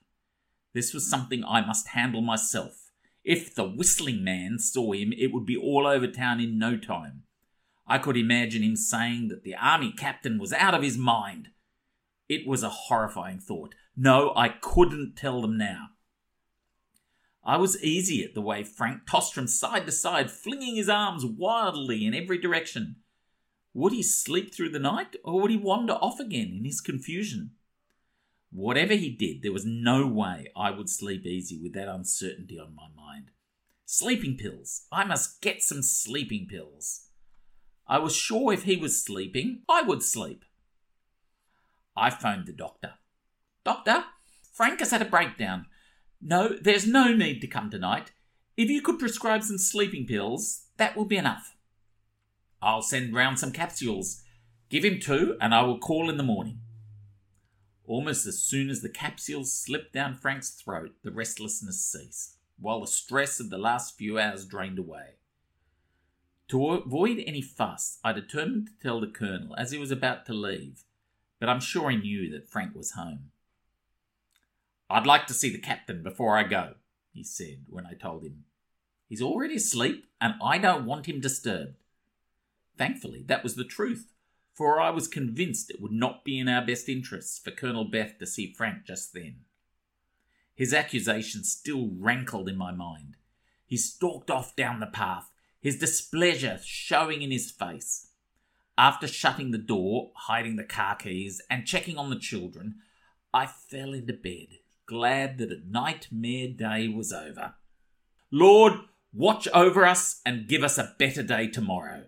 This 0.74 0.94
was 0.94 1.10
something 1.10 1.44
I 1.44 1.66
must 1.66 1.90
handle 1.90 2.22
myself. 2.22 2.92
If 3.24 3.56
the 3.56 3.68
whistling 3.68 4.24
man 4.24 4.60
saw 4.60 4.92
him, 4.92 5.14
it 5.18 5.34
would 5.34 5.46
be 5.46 5.58
all 5.58 5.88
over 5.88 6.08
town 6.08 6.40
in 6.40 6.60
no 6.60 6.78
time. 6.78 7.24
I 7.88 7.98
could 7.98 8.18
imagine 8.18 8.64
him 8.64 8.76
saying 8.76 9.30
that 9.30 9.44
the 9.44 9.56
army 9.56 9.94
captain 9.96 10.38
was 10.38 10.54
out 10.54 10.74
of 10.74 10.84
his 10.84 10.98
mind. 10.98 11.50
It 12.28 12.48
was 12.48 12.64
a 12.64 12.70
horrifying 12.70 13.40
thought. 13.40 13.76
No, 13.96 14.34
I 14.36 14.50
couldn't 14.50 15.16
tell 15.16 15.42
them 15.42 15.58
now. 15.58 15.90
I 17.44 17.58
was 17.58 17.82
easy 17.84 18.24
at 18.24 18.34
the 18.34 18.42
way 18.42 18.64
Frank 18.64 19.02
tossed 19.08 19.34
from 19.34 19.48
side 19.48 19.86
to 19.86 19.92
side, 19.92 20.32
flinging 20.32 20.76
his 20.76 20.90
arms 20.90 21.24
wildly 21.24 22.06
in 22.06 22.16
every 22.16 22.40
direction. 22.40 22.98
Would 23.74 23.94
he 23.94 24.02
sleep 24.02 24.54
through 24.54 24.70
the 24.70 24.80
night, 24.80 25.16
or 25.24 25.40
would 25.42 25.52
he 25.52 25.58
wander 25.58 25.94
off 25.94 26.20
again 26.20 26.56
in 26.58 26.66
his 26.66 26.82
confusion? 26.82 27.52
Whatever 28.56 28.94
he 28.94 29.10
did, 29.10 29.42
there 29.42 29.52
was 29.52 29.66
no 29.66 30.08
way 30.08 30.48
I 30.56 30.72
would 30.72 30.90
sleep 30.90 31.26
easy 31.26 31.60
with 31.62 31.74
that 31.74 31.90
uncertainty 31.90 32.58
on 32.58 32.74
my 32.74 32.88
mind. 32.96 33.32
Sleeping 33.86 34.38
pills. 34.38 34.88
I 34.94 35.04
must 35.04 35.42
get 35.42 35.62
some 35.62 35.82
sleeping 35.82 36.48
pills. 36.50 37.08
I 37.86 38.00
was 38.00 38.16
sure 38.16 38.54
if 38.54 38.64
he 38.64 38.78
was 38.78 39.04
sleeping, 39.04 39.64
I 39.68 39.82
would 39.82 40.02
sleep. 40.02 40.46
I 41.98 42.10
phoned 42.10 42.46
the 42.46 42.54
doctor. 42.54 42.94
Doctor, 43.66 44.06
Frank 44.54 44.80
has 44.80 44.92
had 44.92 45.02
a 45.02 45.06
breakdown. 45.06 45.66
No, 46.22 46.56
there's 46.62 46.88
no 46.88 47.14
need 47.14 47.42
to 47.42 47.48
come 47.48 47.70
tonight. 47.70 48.14
If 48.56 48.70
you 48.70 48.82
could 48.82 49.00
prescribe 49.00 49.44
some 49.44 49.58
sleeping 49.58 50.08
pills, 50.08 50.68
that 50.78 50.96
will 50.96 51.04
be 51.04 51.18
enough. 51.18 51.58
I'll 52.62 52.82
send 52.82 53.14
round 53.14 53.38
some 53.38 53.52
capsules. 53.52 54.24
Give 54.70 54.86
him 54.86 55.02
two, 55.02 55.36
and 55.42 55.54
I 55.54 55.64
will 55.64 55.78
call 55.78 56.10
in 56.10 56.16
the 56.16 56.24
morning. 56.24 56.62
Almost 57.88 58.26
as 58.26 58.40
soon 58.40 58.70
as 58.70 58.82
the 58.82 58.90
capsules 58.90 59.54
slipped 59.54 59.94
down 59.94 60.16
Frank's 60.16 60.50
throat, 60.50 60.96
the 61.04 61.12
restlessness 61.12 61.80
ceased, 61.80 62.38
while 62.60 62.82
the 62.82 62.88
stress 62.88 63.40
of 63.40 63.50
the 63.50 63.58
last 63.58 63.98
few 63.98 64.18
hours 64.18 64.46
drained 64.46 64.80
away. 64.80 65.16
To 66.50 66.72
avoid 66.72 67.24
any 67.26 67.42
fuss, 67.42 68.00
I 68.04 68.12
determined 68.12 68.68
to 68.68 68.74
tell 68.82 69.00
the 69.00 69.08
Colonel 69.08 69.56
as 69.56 69.72
he 69.72 69.78
was 69.78 69.92
about 69.92 70.26
to 70.28 70.34
leave, 70.34 70.84
but 71.40 71.50
I'm 71.50 71.60
sure 71.60 71.90
he 71.90 71.98
knew 71.98 72.30
that 72.32 72.50
Frank 72.50 72.76
was 72.76 72.92
home. 72.92 73.32
I'd 74.90 75.08
like 75.08 75.28
to 75.28 75.34
see 75.34 75.52
the 75.52 75.60
captain 75.60 76.04
before 76.04 76.38
I 76.38 76.44
go, 76.44 76.76
he 77.12 77.24
said 77.24 77.66
when 77.70 77.86
I 77.86 77.94
told 77.94 78.24
him. 78.24 78.46
He's 79.08 79.22
already 79.22 79.56
asleep, 79.56 80.08
and 80.20 80.36
I 80.42 80.58
don't 80.58 80.86
want 80.86 81.08
him 81.08 81.20
disturbed. 81.20 81.76
Thankfully, 82.78 83.24
that 83.28 83.44
was 83.44 83.56
the 83.56 83.64
truth, 83.64 84.14
for 84.56 84.80
I 84.80 84.90
was 84.90 85.08
convinced 85.10 85.70
it 85.70 85.82
would 85.82 85.92
not 85.92 86.24
be 86.24 86.40
in 86.40 86.48
our 86.48 86.66
best 86.66 86.88
interests 86.88 87.38
for 87.38 87.52
Colonel 87.52 87.84
Beth 87.84 88.18
to 88.20 88.26
see 88.26 88.54
Frank 88.54 88.86
just 88.86 89.14
then. 89.14 89.42
His 90.56 90.74
accusation 90.74 91.44
still 91.44 91.90
rankled 92.00 92.48
in 92.48 92.56
my 92.56 92.72
mind. 92.72 93.18
He 93.66 93.76
stalked 93.76 94.32
off 94.32 94.56
down 94.56 94.80
the 94.80 94.86
path, 94.86 95.30
his 95.60 95.78
displeasure 95.78 96.60
showing 96.64 97.22
in 97.22 97.32
his 97.32 97.52
face. 97.52 98.08
After 98.78 99.08
shutting 99.08 99.52
the 99.52 99.58
door, 99.58 100.12
hiding 100.16 100.56
the 100.56 100.64
car 100.64 100.96
keys, 100.96 101.42
and 101.50 101.66
checking 101.66 101.98
on 101.98 102.10
the 102.10 102.20
children, 102.20 102.76
I 103.34 103.48
fell 103.48 103.94
into 103.94 104.14
bed, 104.14 104.60
glad 104.86 105.38
that 105.40 105.52
a 105.52 105.62
nightmare 105.70 106.48
day 106.48 106.88
was 106.88 107.12
over. 107.12 107.56
Lord, 108.32 108.74
watch 109.14 109.48
over 109.50 109.86
us 109.86 110.22
and 110.26 110.48
give 110.48 110.64
us 110.64 110.78
a 110.78 110.96
better 110.98 111.24
day 111.24 111.48
tomorrow. 111.48 112.06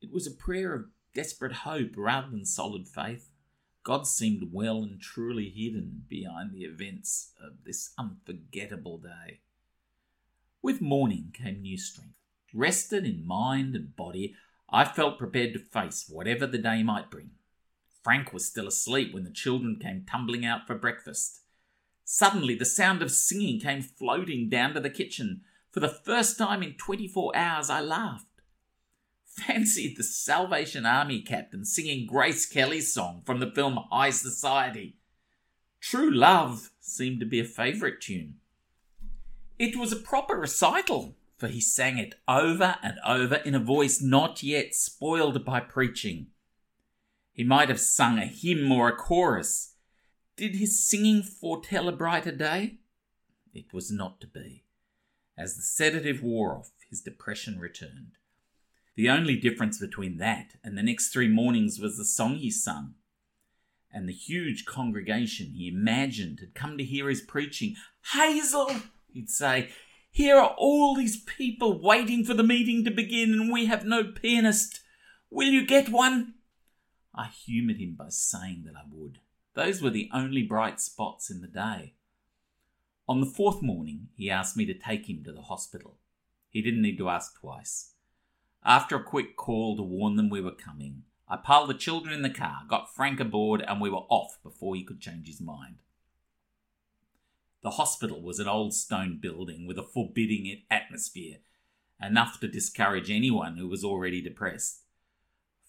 It 0.00 0.12
was 0.12 0.26
a 0.26 0.32
prayer 0.32 0.74
of 0.74 0.86
desperate 1.14 1.52
hope 1.52 1.92
rather 1.96 2.30
than 2.30 2.44
solid 2.44 2.88
faith. 2.88 3.30
God 3.82 4.06
seemed 4.06 4.50
well 4.52 4.82
and 4.82 5.00
truly 5.00 5.50
hidden 5.50 6.04
behind 6.08 6.52
the 6.52 6.64
events 6.64 7.32
of 7.42 7.64
this 7.64 7.92
unforgettable 7.98 8.98
day. 8.98 9.40
With 10.62 10.80
morning 10.80 11.32
came 11.34 11.60
new 11.60 11.76
strength. 11.76 12.18
Rested 12.54 13.04
in 13.04 13.26
mind 13.26 13.76
and 13.76 13.94
body, 13.94 14.34
I 14.70 14.84
felt 14.84 15.18
prepared 15.18 15.52
to 15.52 15.58
face 15.58 16.06
whatever 16.08 16.46
the 16.46 16.58
day 16.58 16.82
might 16.82 17.10
bring. 17.10 17.32
Frank 18.02 18.32
was 18.32 18.46
still 18.46 18.66
asleep 18.66 19.12
when 19.12 19.24
the 19.24 19.30
children 19.30 19.78
came 19.80 20.06
tumbling 20.08 20.44
out 20.44 20.66
for 20.66 20.74
breakfast. 20.74 21.40
Suddenly, 22.04 22.54
the 22.54 22.64
sound 22.64 23.02
of 23.02 23.10
singing 23.10 23.60
came 23.60 23.82
floating 23.82 24.48
down 24.48 24.74
to 24.74 24.80
the 24.80 24.90
kitchen. 24.90 25.42
For 25.70 25.80
the 25.80 25.88
first 25.88 26.38
time 26.38 26.62
in 26.62 26.74
24 26.74 27.34
hours, 27.34 27.70
I 27.70 27.80
laughed. 27.80 28.26
Fancied 29.46 29.96
the 29.96 30.04
Salvation 30.04 30.86
Army 30.86 31.20
captain 31.20 31.64
singing 31.64 32.06
Grace 32.06 32.46
Kelly's 32.46 32.94
song 32.94 33.22
from 33.26 33.40
the 33.40 33.50
film 33.50 33.80
High 33.90 34.10
Society. 34.10 34.96
True 35.80 36.10
Love 36.10 36.70
seemed 36.78 37.18
to 37.18 37.26
be 37.26 37.40
a 37.40 37.44
favourite 37.44 38.00
tune. 38.00 38.36
It 39.58 39.76
was 39.76 39.92
a 39.92 39.96
proper 39.96 40.36
recital, 40.36 41.16
for 41.36 41.48
he 41.48 41.60
sang 41.60 41.98
it 41.98 42.14
over 42.28 42.76
and 42.80 42.98
over 43.04 43.36
in 43.36 43.56
a 43.56 43.60
voice 43.60 44.00
not 44.00 44.42
yet 44.44 44.72
spoiled 44.72 45.44
by 45.44 45.58
preaching. 45.58 46.28
He 47.32 47.42
might 47.42 47.68
have 47.68 47.80
sung 47.80 48.18
a 48.18 48.26
hymn 48.26 48.70
or 48.70 48.88
a 48.88 48.96
chorus, 48.96 49.74
did 50.36 50.56
his 50.56 50.88
singing 50.88 51.22
foretell 51.22 51.88
a 51.88 51.92
brighter 51.92 52.32
day? 52.32 52.78
It 53.52 53.72
was 53.72 53.90
not 53.90 54.20
to 54.20 54.28
be. 54.28 54.64
As 55.36 55.56
the 55.56 55.62
sedative 55.62 56.22
wore 56.22 56.56
off, 56.56 56.70
his 56.88 57.00
depression 57.00 57.58
returned. 57.58 58.12
The 58.96 59.08
only 59.10 59.36
difference 59.36 59.78
between 59.78 60.18
that 60.18 60.54
and 60.62 60.78
the 60.78 60.82
next 60.82 61.08
three 61.08 61.28
mornings 61.28 61.80
was 61.80 61.96
the 61.96 62.04
song 62.04 62.36
he 62.36 62.50
sung. 62.50 62.94
And 63.92 64.08
the 64.08 64.12
huge 64.12 64.64
congregation 64.64 65.52
he 65.54 65.68
imagined 65.68 66.40
had 66.40 66.54
come 66.54 66.78
to 66.78 66.84
hear 66.84 67.08
his 67.08 67.20
preaching. 67.20 67.76
Hazel, 68.12 68.70
he'd 69.12 69.30
say, 69.30 69.70
here 70.10 70.36
are 70.36 70.54
all 70.56 70.94
these 70.94 71.20
people 71.24 71.80
waiting 71.82 72.24
for 72.24 72.34
the 72.34 72.44
meeting 72.44 72.84
to 72.84 72.90
begin, 72.92 73.32
and 73.32 73.52
we 73.52 73.66
have 73.66 73.84
no 73.84 74.04
pianist. 74.04 74.80
Will 75.28 75.48
you 75.48 75.66
get 75.66 75.88
one? 75.88 76.34
I 77.12 77.26
humoured 77.26 77.78
him 77.78 77.96
by 77.98 78.10
saying 78.10 78.62
that 78.66 78.76
I 78.76 78.84
would. 78.92 79.18
Those 79.54 79.82
were 79.82 79.90
the 79.90 80.08
only 80.12 80.42
bright 80.42 80.80
spots 80.80 81.30
in 81.30 81.40
the 81.40 81.48
day. 81.48 81.94
On 83.08 83.20
the 83.20 83.26
fourth 83.26 83.60
morning, 83.60 84.08
he 84.16 84.30
asked 84.30 84.56
me 84.56 84.64
to 84.66 84.74
take 84.74 85.08
him 85.08 85.24
to 85.24 85.32
the 85.32 85.42
hospital. 85.42 85.98
He 86.48 86.62
didn't 86.62 86.82
need 86.82 86.98
to 86.98 87.08
ask 87.08 87.40
twice. 87.40 87.93
After 88.64 88.96
a 88.96 89.02
quick 89.02 89.36
call 89.36 89.76
to 89.76 89.82
warn 89.82 90.16
them 90.16 90.30
we 90.30 90.40
were 90.40 90.50
coming, 90.50 91.02
I 91.28 91.36
piled 91.36 91.68
the 91.68 91.74
children 91.74 92.14
in 92.14 92.22
the 92.22 92.30
car, 92.30 92.62
got 92.68 92.94
Frank 92.94 93.20
aboard, 93.20 93.62
and 93.66 93.80
we 93.80 93.90
were 93.90 94.06
off 94.08 94.38
before 94.42 94.74
he 94.74 94.84
could 94.84 95.00
change 95.00 95.26
his 95.26 95.40
mind. 95.40 95.76
The 97.62 97.70
hospital 97.70 98.22
was 98.22 98.38
an 98.38 98.48
old 98.48 98.74
stone 98.74 99.18
building 99.20 99.66
with 99.66 99.78
a 99.78 99.82
forbidding 99.82 100.62
atmosphere, 100.70 101.38
enough 102.00 102.40
to 102.40 102.48
discourage 102.48 103.10
anyone 103.10 103.56
who 103.56 103.68
was 103.68 103.84
already 103.84 104.22
depressed. 104.22 104.82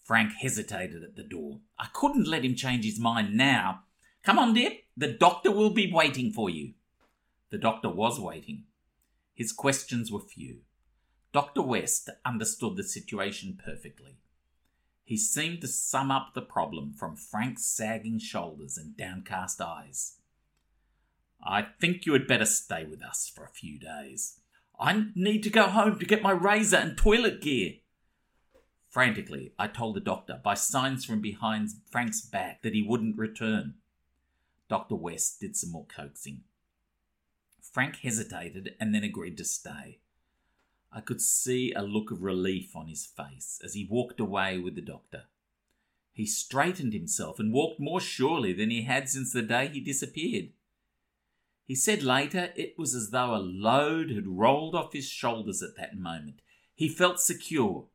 Frank 0.02 0.32
hesitated 0.40 1.02
at 1.02 1.16
the 1.16 1.22
door. 1.22 1.60
I 1.78 1.88
couldn't 1.92 2.28
let 2.28 2.44
him 2.44 2.54
change 2.54 2.84
his 2.84 3.00
mind 3.00 3.36
now. 3.36 3.82
Come 4.22 4.38
on, 4.38 4.54
dear. 4.54 4.70
The 4.96 5.08
doctor 5.08 5.50
will 5.50 5.70
be 5.70 5.92
waiting 5.92 6.32
for 6.32 6.48
you. 6.48 6.74
The 7.50 7.58
doctor 7.58 7.88
was 7.88 8.20
waiting. 8.20 8.64
His 9.34 9.52
questions 9.52 10.10
were 10.10 10.20
few. 10.20 10.60
Dr. 11.36 11.60
West 11.60 12.08
understood 12.24 12.78
the 12.78 12.82
situation 12.82 13.60
perfectly. 13.62 14.16
He 15.04 15.18
seemed 15.18 15.60
to 15.60 15.68
sum 15.68 16.10
up 16.10 16.32
the 16.32 16.40
problem 16.40 16.94
from 16.94 17.14
Frank's 17.14 17.66
sagging 17.66 18.18
shoulders 18.18 18.78
and 18.78 18.96
downcast 18.96 19.60
eyes. 19.60 20.16
I 21.44 21.66
think 21.78 22.06
you 22.06 22.14
had 22.14 22.26
better 22.26 22.46
stay 22.46 22.86
with 22.86 23.02
us 23.02 23.28
for 23.28 23.44
a 23.44 23.50
few 23.50 23.78
days. 23.78 24.40
I 24.80 25.08
need 25.14 25.42
to 25.42 25.50
go 25.50 25.64
home 25.64 25.98
to 25.98 26.06
get 26.06 26.22
my 26.22 26.30
razor 26.30 26.78
and 26.78 26.96
toilet 26.96 27.42
gear. 27.42 27.72
Frantically, 28.88 29.52
I 29.58 29.66
told 29.66 29.94
the 29.96 30.00
doctor 30.00 30.40
by 30.42 30.54
signs 30.54 31.04
from 31.04 31.20
behind 31.20 31.68
Frank's 31.90 32.22
back 32.22 32.62
that 32.62 32.72
he 32.72 32.80
wouldn't 32.80 33.18
return. 33.18 33.74
Dr. 34.70 34.94
West 34.94 35.38
did 35.42 35.54
some 35.54 35.72
more 35.72 35.84
coaxing. 35.84 36.44
Frank 37.60 37.96
hesitated 37.96 38.74
and 38.80 38.94
then 38.94 39.04
agreed 39.04 39.36
to 39.36 39.44
stay. 39.44 39.98
I 40.96 41.02
could 41.02 41.20
see 41.20 41.74
a 41.74 41.82
look 41.82 42.10
of 42.10 42.22
relief 42.22 42.74
on 42.74 42.88
his 42.88 43.04
face 43.04 43.60
as 43.62 43.74
he 43.74 43.86
walked 43.88 44.18
away 44.18 44.56
with 44.56 44.76
the 44.76 44.80
doctor. 44.80 45.24
He 46.10 46.24
straightened 46.24 46.94
himself 46.94 47.38
and 47.38 47.52
walked 47.52 47.78
more 47.78 48.00
surely 48.00 48.54
than 48.54 48.70
he 48.70 48.84
had 48.84 49.10
since 49.10 49.30
the 49.30 49.42
day 49.42 49.68
he 49.68 49.80
disappeared. 49.80 50.52
He 51.66 51.74
said 51.74 52.02
later 52.02 52.50
it 52.56 52.78
was 52.78 52.94
as 52.94 53.10
though 53.10 53.34
a 53.34 53.44
load 53.44 54.10
had 54.10 54.26
rolled 54.26 54.74
off 54.74 54.94
his 54.94 55.06
shoulders 55.06 55.62
at 55.62 55.76
that 55.76 55.98
moment. 55.98 56.40
He 56.74 56.88
felt 56.88 57.20
secure. 57.20 57.88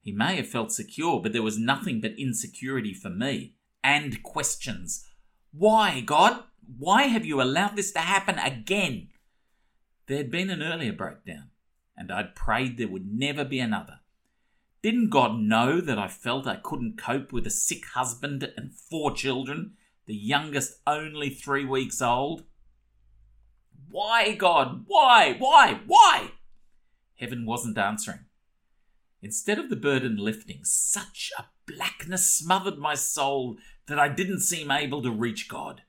He 0.00 0.12
may 0.12 0.36
have 0.36 0.48
felt 0.48 0.72
secure, 0.72 1.20
but 1.20 1.34
there 1.34 1.42
was 1.42 1.58
nothing 1.58 2.00
but 2.00 2.18
insecurity 2.18 2.94
for 2.94 3.10
me 3.10 3.56
and 3.84 4.22
questions. 4.22 5.06
Why, 5.52 6.00
God? 6.00 6.44
Why 6.78 7.02
have 7.02 7.26
you 7.26 7.42
allowed 7.42 7.76
this 7.76 7.92
to 7.92 7.98
happen 7.98 8.38
again? 8.38 9.08
There 10.06 10.16
had 10.16 10.30
been 10.30 10.48
an 10.48 10.62
earlier 10.62 10.94
breakdown, 10.94 11.50
and 11.96 12.10
I'd 12.10 12.34
prayed 12.34 12.76
there 12.76 12.88
would 12.88 13.06
never 13.06 13.44
be 13.44 13.58
another. 13.58 14.00
Didn't 14.82 15.10
God 15.10 15.38
know 15.38 15.80
that 15.80 15.98
I 15.98 16.08
felt 16.08 16.46
I 16.46 16.56
couldn't 16.56 16.98
cope 16.98 17.32
with 17.32 17.46
a 17.46 17.50
sick 17.50 17.86
husband 17.94 18.52
and 18.56 18.72
four 18.72 19.12
children, 19.12 19.74
the 20.06 20.14
youngest 20.14 20.80
only 20.86 21.30
three 21.30 21.64
weeks 21.64 22.02
old? 22.02 22.44
Why, 23.88 24.34
God? 24.34 24.84
Why? 24.88 25.36
Why? 25.38 25.80
Why? 25.86 26.32
Heaven 27.14 27.46
wasn't 27.46 27.78
answering. 27.78 28.24
Instead 29.20 29.58
of 29.58 29.70
the 29.70 29.76
burden 29.76 30.16
lifting, 30.16 30.64
such 30.64 31.30
a 31.38 31.44
blackness 31.66 32.28
smothered 32.28 32.78
my 32.78 32.94
soul 32.94 33.56
that 33.86 33.98
I 33.98 34.08
didn't 34.08 34.40
seem 34.40 34.70
able 34.70 35.02
to 35.02 35.12
reach 35.12 35.48
God. 35.48 35.82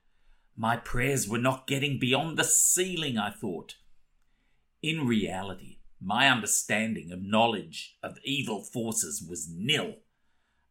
My 0.56 0.76
prayers 0.76 1.28
were 1.28 1.38
not 1.38 1.66
getting 1.66 1.98
beyond 1.98 2.36
the 2.36 2.44
ceiling, 2.44 3.18
I 3.18 3.30
thought. 3.30 3.74
In 4.82 5.06
reality, 5.06 5.78
my 6.04 6.28
understanding 6.28 7.10
of 7.10 7.22
knowledge 7.22 7.96
of 8.02 8.18
evil 8.22 8.62
forces 8.62 9.24
was 9.26 9.48
nil. 9.50 9.94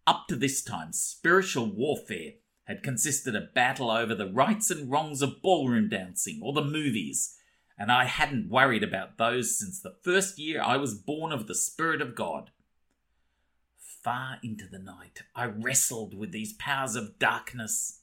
Up 0.06 0.28
to 0.28 0.36
this 0.36 0.62
time, 0.62 0.94
spiritual 0.94 1.66
warfare 1.66 2.34
had 2.66 2.84
consisted 2.84 3.36
of 3.36 3.54
battle 3.54 3.90
over 3.90 4.14
the 4.14 4.32
rights 4.32 4.70
and 4.70 4.92
wrongs 4.92 5.22
of 5.22 5.42
ballroom 5.42 5.90
dancing 5.90 6.40
or 6.44 6.54
the 6.54 6.64
movies, 6.64 7.36
and 7.78 7.92
I 7.92 8.06
hadn't 8.06 8.50
worried 8.50 8.84
about 8.84 9.18
those 9.18 9.58
since 9.58 9.82
the 9.82 9.96
first 10.04 10.38
year 10.38 10.62
I 10.62 10.78
was 10.78 10.94
born 10.94 11.32
of 11.32 11.48
the 11.48 11.56
Spirit 11.56 12.02
of 12.02 12.16
God. 12.16 12.52
Far 14.04 14.38
into 14.44 14.68
the 14.68 14.80
night, 14.80 15.24
I 15.36 15.46
wrestled 15.46 16.14
with 16.14 16.32
these 16.32 16.54
powers 16.54 16.96
of 16.96 17.18
darkness. 17.18 18.02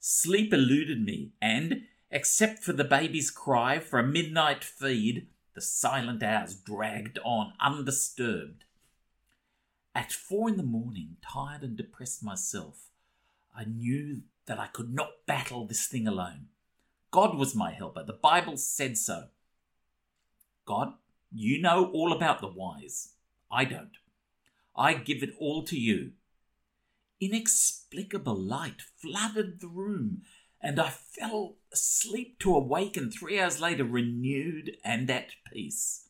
Sleep 0.00 0.52
eluded 0.52 1.02
me, 1.02 1.32
and, 1.40 1.84
except 2.10 2.62
for 2.62 2.72
the 2.72 2.84
baby's 2.84 3.30
cry 3.30 3.78
for 3.78 3.98
a 3.98 4.06
midnight 4.06 4.62
feed, 4.62 5.28
the 5.54 5.60
silent 5.60 6.22
hours 6.22 6.54
dragged 6.54 7.18
on 7.24 7.52
undisturbed. 7.60 8.64
At 9.94 10.12
four 10.12 10.48
in 10.48 10.56
the 10.56 10.62
morning, 10.62 11.16
tired 11.22 11.62
and 11.62 11.76
depressed 11.76 12.24
myself, 12.24 12.88
I 13.54 13.64
knew 13.64 14.22
that 14.46 14.58
I 14.58 14.66
could 14.66 14.92
not 14.92 15.26
battle 15.26 15.66
this 15.66 15.86
thing 15.86 16.06
alone. 16.06 16.46
God 17.10 17.36
was 17.36 17.54
my 17.54 17.72
helper. 17.72 18.02
The 18.02 18.14
Bible 18.14 18.56
said 18.56 18.96
so. 18.96 19.24
God, 20.64 20.94
you 21.30 21.60
know 21.60 21.90
all 21.92 22.12
about 22.12 22.40
the 22.40 22.48
whys. 22.48 23.10
I 23.50 23.64
don't. 23.66 23.98
I 24.74 24.94
give 24.94 25.22
it 25.22 25.34
all 25.38 25.62
to 25.64 25.78
you. 25.78 26.12
Inexplicable 27.20 28.34
light 28.34 28.80
flooded 28.80 29.60
the 29.60 29.68
room, 29.68 30.22
and 30.62 30.78
I 30.80 30.90
fell 30.90 31.56
asleep 31.72 32.38
to 32.40 32.54
awaken 32.54 33.10
three 33.10 33.40
hours 33.40 33.60
later 33.60 33.84
renewed 33.84 34.76
and 34.84 35.10
at 35.10 35.32
peace. 35.52 36.08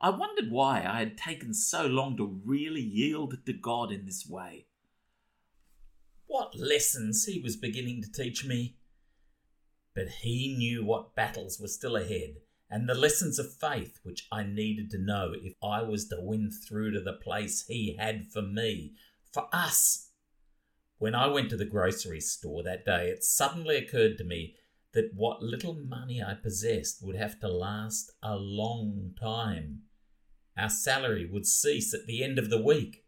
I 0.00 0.10
wondered 0.10 0.50
why 0.50 0.84
I 0.84 0.98
had 0.98 1.16
taken 1.16 1.54
so 1.54 1.86
long 1.86 2.16
to 2.16 2.40
really 2.44 2.82
yield 2.82 3.38
to 3.46 3.52
God 3.52 3.92
in 3.92 4.04
this 4.04 4.26
way. 4.28 4.66
What 6.26 6.58
lessons 6.58 7.24
he 7.24 7.40
was 7.40 7.56
beginning 7.56 8.02
to 8.02 8.12
teach 8.12 8.44
me. 8.44 8.76
But 9.94 10.08
he 10.08 10.54
knew 10.58 10.84
what 10.84 11.14
battles 11.14 11.58
were 11.58 11.68
still 11.68 11.96
ahead 11.96 12.36
and 12.68 12.88
the 12.88 12.94
lessons 12.94 13.38
of 13.38 13.54
faith 13.54 14.00
which 14.02 14.26
I 14.32 14.42
needed 14.42 14.90
to 14.90 14.98
know 14.98 15.32
if 15.34 15.54
I 15.62 15.82
was 15.82 16.08
to 16.08 16.16
win 16.20 16.50
through 16.50 16.92
to 16.92 17.00
the 17.00 17.12
place 17.12 17.64
he 17.66 17.96
had 17.96 18.26
for 18.32 18.42
me, 18.42 18.94
for 19.32 19.48
us. 19.52 20.10
When 20.98 21.14
I 21.14 21.26
went 21.26 21.50
to 21.50 21.56
the 21.56 21.66
grocery 21.66 22.20
store 22.20 22.62
that 22.62 22.86
day, 22.86 23.10
it 23.10 23.22
suddenly 23.22 23.76
occurred 23.76 24.16
to 24.18 24.24
me 24.24 24.54
that 24.92 25.10
what 25.14 25.42
little 25.42 25.74
money 25.74 26.22
I 26.22 26.34
possessed 26.34 27.02
would 27.02 27.16
have 27.16 27.38
to 27.40 27.48
last 27.48 28.12
a 28.22 28.34
long 28.36 29.12
time. 29.20 29.82
Our 30.56 30.70
salary 30.70 31.28
would 31.30 31.46
cease 31.46 31.92
at 31.92 32.06
the 32.06 32.24
end 32.24 32.38
of 32.38 32.48
the 32.48 32.62
week. 32.62 33.04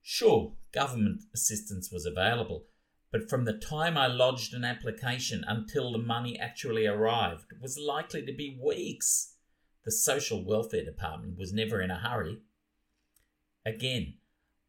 Sure, 0.00 0.54
government 0.72 1.22
assistance 1.34 1.90
was 1.90 2.06
available, 2.06 2.66
but 3.10 3.28
from 3.28 3.46
the 3.46 3.58
time 3.58 3.98
I 3.98 4.06
lodged 4.06 4.54
an 4.54 4.64
application 4.64 5.44
until 5.46 5.90
the 5.90 5.98
money 5.98 6.38
actually 6.38 6.86
arrived 6.86 7.46
was 7.60 7.78
likely 7.78 8.24
to 8.24 8.32
be 8.32 8.58
weeks. 8.62 9.34
The 9.84 9.90
social 9.90 10.44
welfare 10.44 10.84
department 10.84 11.36
was 11.36 11.52
never 11.52 11.80
in 11.80 11.90
a 11.90 11.98
hurry. 11.98 12.38
Again, 13.66 14.14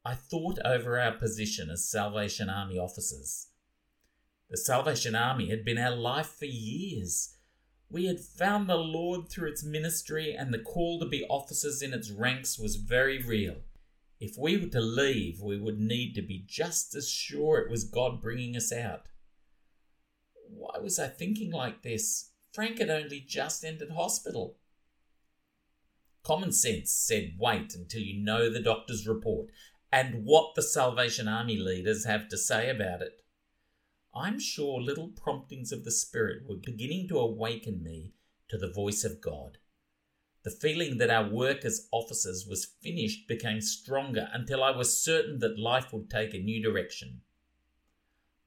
I 0.06 0.16
thought 0.16 0.60
over 0.66 1.00
our 1.00 1.14
position 1.14 1.70
as 1.70 1.90
Salvation 1.90 2.50
Army 2.50 2.78
officers. 2.78 3.48
The 4.50 4.58
Salvation 4.58 5.16
Army 5.16 5.50
had 5.50 5.64
been 5.64 5.78
our 5.78 5.96
life 5.96 6.36
for 6.38 6.46
years. 6.46 7.38
We 7.90 8.06
had 8.06 8.20
found 8.20 8.68
the 8.68 8.76
Lord 8.76 9.30
through 9.30 9.50
its 9.50 9.64
ministry, 9.64 10.36
and 10.38 10.54
the 10.54 10.60
call 10.60 11.00
to 11.00 11.06
be 11.06 11.26
officers 11.30 11.82
in 11.82 11.94
its 11.94 12.12
ranks 12.12 12.60
was 12.60 12.76
very 12.76 13.24
real. 13.24 13.58
If 14.20 14.38
we 14.38 14.58
were 14.58 14.70
to 14.70 14.82
leave, 14.82 15.40
we 15.42 15.58
would 15.58 15.80
need 15.80 16.16
to 16.16 16.22
be 16.22 16.44
just 16.48 16.96
as 16.96 17.10
sure 17.10 17.60
it 17.60 17.72
was 17.72 17.84
God 17.84 18.22
bringing 18.22 18.58
us 18.58 18.74
out. 18.74 19.08
Why 20.50 20.80
was 20.80 21.00
I 21.00 21.08
thinking 21.08 21.52
like 21.52 21.82
this? 21.82 22.32
Frank 22.52 22.80
had 22.80 22.90
only 22.90 23.22
just 23.22 23.64
entered 23.64 23.92
hospital. 23.92 24.58
Common 26.24 26.52
sense 26.52 26.92
said 26.92 27.34
wait 27.38 27.74
until 27.76 28.02
you 28.02 28.24
know 28.24 28.50
the 28.50 28.62
doctor's 28.62 29.08
report 29.08 29.48
and 29.94 30.26
what 30.26 30.56
the 30.56 30.64
Salvation 30.64 31.28
Army 31.28 31.56
leaders 31.56 32.06
have 32.06 32.28
to 32.30 32.36
say 32.36 32.68
about 32.68 33.04
it. 33.04 33.22
I'm 34.16 34.40
sure 34.40 34.82
little 34.82 35.10
promptings 35.10 35.72
of 35.72 35.84
the 35.86 35.92
Spirit 35.92 36.50
were 36.50 36.56
beginning 36.56 37.08
to 37.10 37.20
awaken 37.20 37.84
me 37.84 38.14
to 38.50 38.58
the 38.58 38.72
voice 38.72 39.04
of 39.04 39.22
God. 39.22 39.60
The 40.44 40.50
feeling 40.50 40.98
that 40.98 41.12
our 41.12 41.30
work 41.30 41.64
as 41.64 41.88
officers 41.92 42.48
was 42.50 42.74
finished 42.82 43.28
became 43.28 43.62
stronger 43.62 44.30
until 44.34 44.64
I 44.64 44.76
was 44.76 45.00
certain 45.00 45.38
that 45.40 45.60
life 45.60 45.94
would 45.94 46.10
take 46.10 46.34
a 46.34 46.40
new 46.40 46.60
direction. 46.60 47.22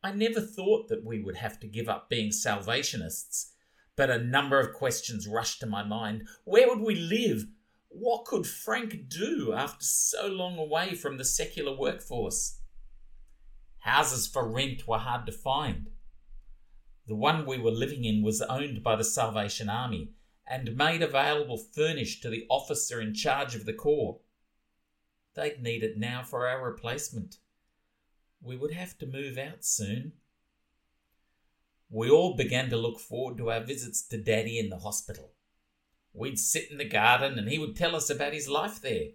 I 0.03 0.11
never 0.11 0.41
thought 0.41 0.89
that 0.89 1.05
we 1.05 1.23
would 1.23 1.37
have 1.37 1.61
to 1.61 1.69
give 1.69 1.89
up 1.89 2.11
being 2.11 2.33
Salvationists, 2.33 3.53
but 3.95 4.11
a 4.11 4.19
number 4.19 4.59
of 4.59 4.75
questions 4.75 5.29
rushed 5.29 5.61
to 5.61 5.67
my 5.67 5.85
mind. 5.85 6.27
Where 6.43 6.69
would 6.69 6.81
we 6.81 6.97
live? 6.97 7.47
What 7.99 8.27
could 8.27 8.47
Frank 8.47 9.09
do 9.09 9.55
after 9.55 9.83
so 9.83 10.27
long 10.27 10.59
away 10.59 10.95
from 10.95 11.17
the 11.17 11.25
secular 11.25 11.75
workforce? 11.75 12.61
Houses 13.79 14.27
for 14.27 14.47
rent 14.47 14.87
were 14.87 14.99
hard 14.99 15.25
to 15.25 15.33
find. 15.33 15.89
The 17.07 17.15
one 17.15 17.47
we 17.47 17.57
were 17.57 17.71
living 17.71 18.05
in 18.05 18.23
was 18.23 18.43
owned 18.43 18.83
by 18.83 18.97
the 18.97 19.05
Salvation 19.05 19.71
Army 19.71 20.11
and 20.47 20.77
made 20.77 21.01
available 21.01 21.57
furnished 21.57 22.21
to 22.23 22.29
the 22.29 22.45
officer 22.51 23.01
in 23.01 23.15
charge 23.15 23.55
of 23.55 23.65
the 23.65 23.73
Corps. 23.73 24.21
They'd 25.35 25.63
need 25.63 25.83
it 25.83 25.97
now 25.97 26.23
for 26.23 26.47
our 26.47 26.63
replacement. 26.63 27.39
We 28.43 28.59
would 28.59 28.73
have 28.73 28.99
to 28.99 29.07
move 29.07 29.39
out 29.39 29.65
soon. 29.65 30.13
We 31.89 32.11
all 32.11 32.37
began 32.37 32.69
to 32.69 32.77
look 32.77 33.01
forward 33.01 33.39
to 33.39 33.51
our 33.51 33.61
visits 33.61 34.07
to 34.09 34.19
Daddy 34.19 34.59
in 34.59 34.69
the 34.69 34.81
hospital. 34.81 35.33
We'd 36.17 36.39
sit 36.39 36.71
in 36.71 36.79
the 36.79 36.89
garden 36.89 37.39
and 37.39 37.49
he 37.49 37.59
would 37.59 37.77
tell 37.77 37.95
us 37.95 38.09
about 38.09 38.33
his 38.33 38.49
life 38.49 38.81
there. 38.81 39.09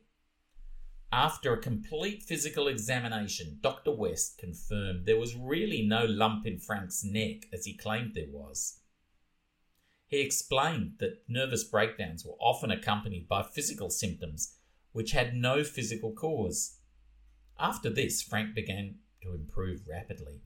After 1.11 1.51
a 1.51 1.61
complete 1.61 2.23
physical 2.23 2.67
examination, 2.67 3.57
Dr. 3.61 3.91
West 3.91 4.37
confirmed 4.37 5.05
there 5.05 5.19
was 5.19 5.35
really 5.35 5.81
no 5.81 6.05
lump 6.05 6.45
in 6.45 6.59
Frank's 6.59 7.03
neck 7.03 7.47
as 7.51 7.65
he 7.65 7.75
claimed 7.75 8.13
there 8.13 8.29
was. 8.29 8.79
He 10.07 10.21
explained 10.21 10.93
that 10.99 11.23
nervous 11.27 11.63
breakdowns 11.63 12.23
were 12.23 12.35
often 12.39 12.69
accompanied 12.69 13.27
by 13.27 13.43
physical 13.43 13.89
symptoms 13.89 14.57
which 14.91 15.11
had 15.11 15.33
no 15.33 15.63
physical 15.63 16.13
cause. 16.13 16.77
After 17.59 17.89
this, 17.89 18.21
Frank 18.21 18.53
began 18.53 18.99
to 19.23 19.33
improve 19.33 19.87
rapidly. 19.89 20.41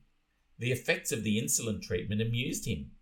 The 0.58 0.72
effects 0.72 1.12
of 1.12 1.22
the 1.22 1.40
insulin 1.40 1.82
treatment 1.82 2.22
amused 2.22 2.66
him. 2.66 2.92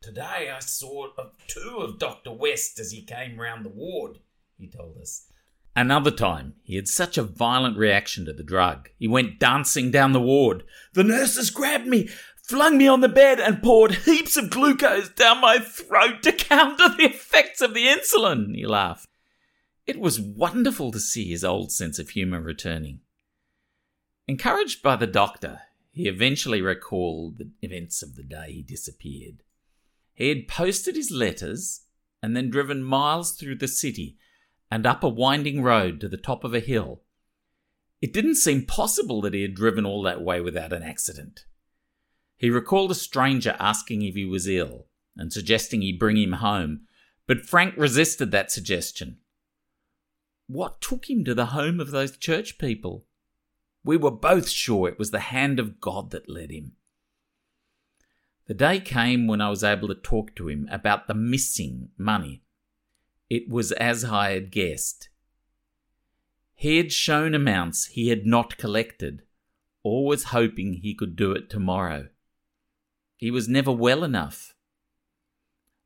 Today 0.00 0.50
I 0.54 0.60
saw 0.60 1.08
two 1.46 1.78
of 1.80 1.98
Dr. 1.98 2.32
West 2.32 2.78
as 2.78 2.92
he 2.92 3.02
came 3.02 3.40
round 3.40 3.64
the 3.64 3.70
ward, 3.70 4.18
he 4.58 4.68
told 4.68 4.98
us. 4.98 5.26
Another 5.74 6.10
time, 6.10 6.54
he 6.62 6.76
had 6.76 6.88
such 6.88 7.18
a 7.18 7.22
violent 7.22 7.76
reaction 7.76 8.24
to 8.24 8.32
the 8.32 8.42
drug, 8.42 8.88
he 8.98 9.06
went 9.06 9.38
dancing 9.38 9.90
down 9.90 10.12
the 10.12 10.20
ward. 10.20 10.64
The 10.94 11.04
nurses 11.04 11.50
grabbed 11.50 11.86
me, 11.86 12.08
flung 12.42 12.78
me 12.78 12.88
on 12.88 13.00
the 13.00 13.08
bed, 13.08 13.40
and 13.40 13.62
poured 13.62 13.94
heaps 13.94 14.36
of 14.36 14.48
glucose 14.50 15.10
down 15.10 15.40
my 15.40 15.58
throat 15.58 16.22
to 16.22 16.32
counter 16.32 16.88
the 16.88 17.04
effects 17.04 17.60
of 17.60 17.74
the 17.74 17.86
insulin, 17.86 18.54
he 18.54 18.66
laughed. 18.66 19.08
It 19.86 20.00
was 20.00 20.20
wonderful 20.20 20.92
to 20.92 21.00
see 21.00 21.28
his 21.28 21.44
old 21.44 21.70
sense 21.72 21.98
of 21.98 22.10
humour 22.10 22.40
returning. 22.40 23.00
Encouraged 24.26 24.82
by 24.82 24.96
the 24.96 25.06
doctor, 25.06 25.60
he 25.92 26.08
eventually 26.08 26.60
recalled 26.60 27.38
the 27.38 27.50
events 27.62 28.02
of 28.02 28.16
the 28.16 28.24
day 28.24 28.52
he 28.52 28.62
disappeared. 28.62 29.42
He 30.16 30.30
had 30.30 30.48
posted 30.48 30.96
his 30.96 31.10
letters 31.10 31.82
and 32.22 32.34
then 32.34 32.50
driven 32.50 32.82
miles 32.82 33.32
through 33.32 33.56
the 33.56 33.68
city 33.68 34.16
and 34.70 34.86
up 34.86 35.04
a 35.04 35.08
winding 35.08 35.62
road 35.62 36.00
to 36.00 36.08
the 36.08 36.16
top 36.16 36.42
of 36.42 36.54
a 36.54 36.60
hill. 36.60 37.02
It 38.00 38.14
didn't 38.14 38.36
seem 38.36 38.64
possible 38.64 39.20
that 39.20 39.34
he 39.34 39.42
had 39.42 39.54
driven 39.54 39.84
all 39.84 40.02
that 40.02 40.22
way 40.22 40.40
without 40.40 40.72
an 40.72 40.82
accident. 40.82 41.44
He 42.38 42.48
recalled 42.48 42.90
a 42.90 42.94
stranger 42.94 43.56
asking 43.60 44.02
if 44.02 44.14
he 44.14 44.24
was 44.24 44.48
ill 44.48 44.86
and 45.16 45.32
suggesting 45.32 45.82
he 45.82 45.92
bring 45.92 46.16
him 46.16 46.32
home, 46.32 46.86
but 47.26 47.44
Frank 47.44 47.76
resisted 47.76 48.30
that 48.30 48.50
suggestion. 48.50 49.18
What 50.46 50.80
took 50.80 51.10
him 51.10 51.24
to 51.24 51.34
the 51.34 51.46
home 51.46 51.78
of 51.78 51.90
those 51.90 52.16
church 52.16 52.56
people? 52.56 53.04
We 53.84 53.98
were 53.98 54.10
both 54.10 54.48
sure 54.48 54.88
it 54.88 54.98
was 54.98 55.10
the 55.10 55.20
hand 55.20 55.60
of 55.60 55.78
God 55.78 56.10
that 56.12 56.28
led 56.28 56.50
him. 56.50 56.72
The 58.46 58.54
day 58.54 58.78
came 58.78 59.26
when 59.26 59.40
I 59.40 59.50
was 59.50 59.64
able 59.64 59.88
to 59.88 59.94
talk 59.94 60.36
to 60.36 60.48
him 60.48 60.68
about 60.70 61.08
the 61.08 61.14
missing 61.14 61.88
money. 61.98 62.42
It 63.28 63.48
was 63.48 63.72
as 63.72 64.04
I 64.04 64.30
had 64.30 64.52
guessed. 64.52 65.08
He 66.54 66.76
had 66.76 66.92
shown 66.92 67.34
amounts 67.34 67.86
he 67.86 68.08
had 68.08 68.24
not 68.24 68.56
collected, 68.56 69.22
always 69.82 70.24
hoping 70.24 70.74
he 70.74 70.94
could 70.94 71.16
do 71.16 71.32
it 71.32 71.50
tomorrow. 71.50 72.08
He 73.16 73.32
was 73.32 73.48
never 73.48 73.72
well 73.72 74.04
enough. 74.04 74.54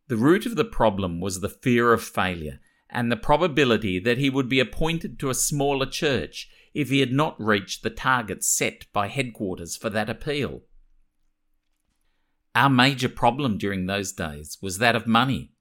The 0.09 0.17
root 0.17 0.45
of 0.45 0.57
the 0.57 0.65
problem 0.65 1.21
was 1.21 1.41
the 1.41 1.49
fear 1.49 1.93
of 1.93 2.03
failure 2.03 2.61
and 2.91 3.11
the 3.11 3.17
probability 3.17 3.99
that 4.01 4.19
he 4.19 4.29
would 4.29 4.49
be 4.49 4.61
appointed 4.61 5.19
to 5.21 5.31
a 5.31 5.35
smaller 5.35 5.87
church 5.87 6.51
if 6.75 6.91
he 6.91 7.01
had 7.01 7.13
not 7.13 7.41
reached 7.41 7.83
the 7.83 7.91
target 7.91 8.45
set 8.45 8.87
by 8.93 9.09
headquarters 9.09 9.77
for 9.77 9.89
that 9.91 10.11
appeal. 10.11 10.63
Our 12.55 12.69
major 12.71 13.09
problem 13.09 13.59
during 13.59 13.87
those 13.87 14.13
days 14.13 14.59
was 14.61 14.79
that 14.79 14.97
of 14.97 15.07
money. 15.07 15.53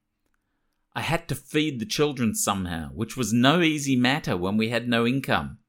I 0.94 1.02
had 1.02 1.28
to 1.28 1.36
feed 1.36 1.80
the 1.80 1.86
children 1.86 2.34
somehow, 2.34 2.90
which 2.90 3.16
was 3.16 3.32
no 3.32 3.62
easy 3.62 3.96
matter 3.96 4.36
when 4.36 4.58
we 4.58 4.70
had 4.70 4.88
no 4.88 5.06
income. 5.06 5.60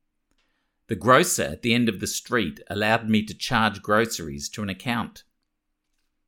The 0.88 0.96
grocer 0.96 1.44
at 1.44 1.62
the 1.62 1.74
end 1.74 1.88
of 1.88 2.00
the 2.00 2.06
street 2.06 2.60
allowed 2.68 3.08
me 3.08 3.22
to 3.26 3.34
charge 3.34 3.82
groceries 3.82 4.48
to 4.50 4.62
an 4.62 4.70
account. 4.70 5.24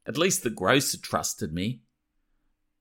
At 0.06 0.18
least 0.18 0.42
the 0.42 0.50
grocer 0.50 0.98
trusted 0.98 1.52
me. 1.52 1.82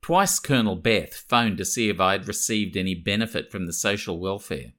Twice 0.01 0.37
Colonel 0.39 0.75
Beth 0.75 1.13
phoned 1.13 1.57
to 1.59 1.65
see 1.65 1.89
if 1.89 1.99
I 1.99 2.11
had 2.11 2.27
received 2.27 2.75
any 2.75 2.93
benefit 2.93 3.51
from 3.51 3.67
the 3.67 3.73
social 3.73 4.19
welfare. 4.19 4.73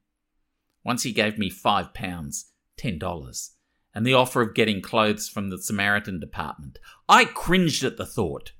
Once 0.85 1.05
he 1.05 1.12
gave 1.12 1.38
me 1.38 1.49
five 1.49 1.95
pounds, 1.95 2.53
ten 2.77 2.99
dollars, 2.99 3.53
and 3.94 4.07
the 4.07 4.14
offer 4.14 4.40
of 4.40 4.55
getting 4.55 4.81
clothes 4.81 5.28
from 5.28 5.50
the 5.50 5.59
Samaritan 5.59 6.18
department. 6.18 6.78
I 7.09 7.24
cringed 7.24 7.85
at 7.85 7.96
the 7.96 8.07
thought. 8.07 8.52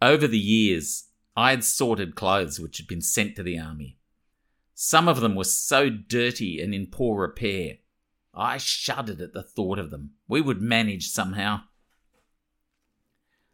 Over 0.00 0.26
the 0.26 0.38
years, 0.38 1.08
I 1.36 1.50
had 1.50 1.64
sorted 1.64 2.14
clothes 2.14 2.60
which 2.60 2.78
had 2.78 2.86
been 2.86 3.02
sent 3.02 3.36
to 3.36 3.42
the 3.42 3.58
army. 3.58 3.98
Some 4.74 5.08
of 5.08 5.20
them 5.20 5.34
were 5.34 5.44
so 5.44 5.88
dirty 5.88 6.60
and 6.60 6.74
in 6.74 6.86
poor 6.86 7.20
repair. 7.20 7.78
I 8.32 8.58
shuddered 8.58 9.20
at 9.20 9.32
the 9.32 9.42
thought 9.42 9.78
of 9.78 9.90
them. 9.90 10.14
We 10.28 10.40
would 10.40 10.60
manage 10.60 11.08
somehow. 11.08 11.62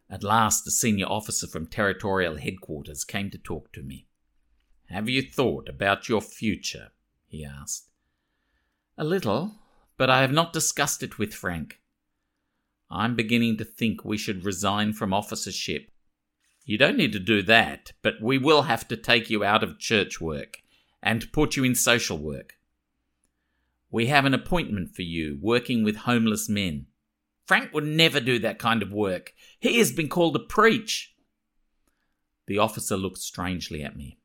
At 0.09 0.23
last, 0.23 0.67
a 0.67 0.71
senior 0.71 1.05
officer 1.05 1.47
from 1.47 1.67
territorial 1.67 2.35
headquarters 2.35 3.03
came 3.03 3.29
to 3.31 3.37
talk 3.37 3.71
to 3.73 3.81
me. 3.81 4.07
Have 4.89 5.07
you 5.07 5.21
thought 5.21 5.69
about 5.69 6.09
your 6.09 6.21
future? 6.21 6.89
he 7.27 7.45
asked. 7.45 7.89
A 8.97 9.05
little, 9.05 9.60
but 10.01 10.09
I 10.09 10.21
have 10.21 10.31
not 10.31 10.51
discussed 10.51 11.03
it 11.03 11.19
with 11.19 11.31
Frank. 11.31 11.79
I'm 12.89 13.15
beginning 13.15 13.57
to 13.57 13.63
think 13.63 14.03
we 14.03 14.17
should 14.17 14.43
resign 14.43 14.93
from 14.93 15.13
officership. 15.13 15.91
You 16.65 16.79
don't 16.79 16.97
need 16.97 17.13
to 17.13 17.19
do 17.19 17.43
that, 17.43 17.91
but 18.01 18.15
we 18.19 18.39
will 18.39 18.63
have 18.63 18.87
to 18.87 18.97
take 18.97 19.29
you 19.29 19.43
out 19.43 19.61
of 19.63 19.77
church 19.77 20.19
work 20.19 20.57
and 21.03 21.31
put 21.31 21.55
you 21.55 21.63
in 21.63 21.75
social 21.75 22.17
work. 22.17 22.55
We 23.91 24.07
have 24.07 24.25
an 24.25 24.33
appointment 24.33 24.95
for 24.95 25.03
you 25.03 25.37
working 25.39 25.83
with 25.83 25.97
homeless 25.97 26.49
men. 26.49 26.87
Frank 27.45 27.71
would 27.71 27.85
never 27.85 28.19
do 28.19 28.39
that 28.39 28.57
kind 28.57 28.81
of 28.81 28.91
work. 28.91 29.35
He 29.59 29.77
has 29.77 29.91
been 29.91 30.09
called 30.09 30.33
to 30.33 30.39
preach. 30.39 31.13
The 32.47 32.57
officer 32.57 32.97
looked 32.97 33.19
strangely 33.19 33.83
at 33.83 33.95
me. 33.95 34.17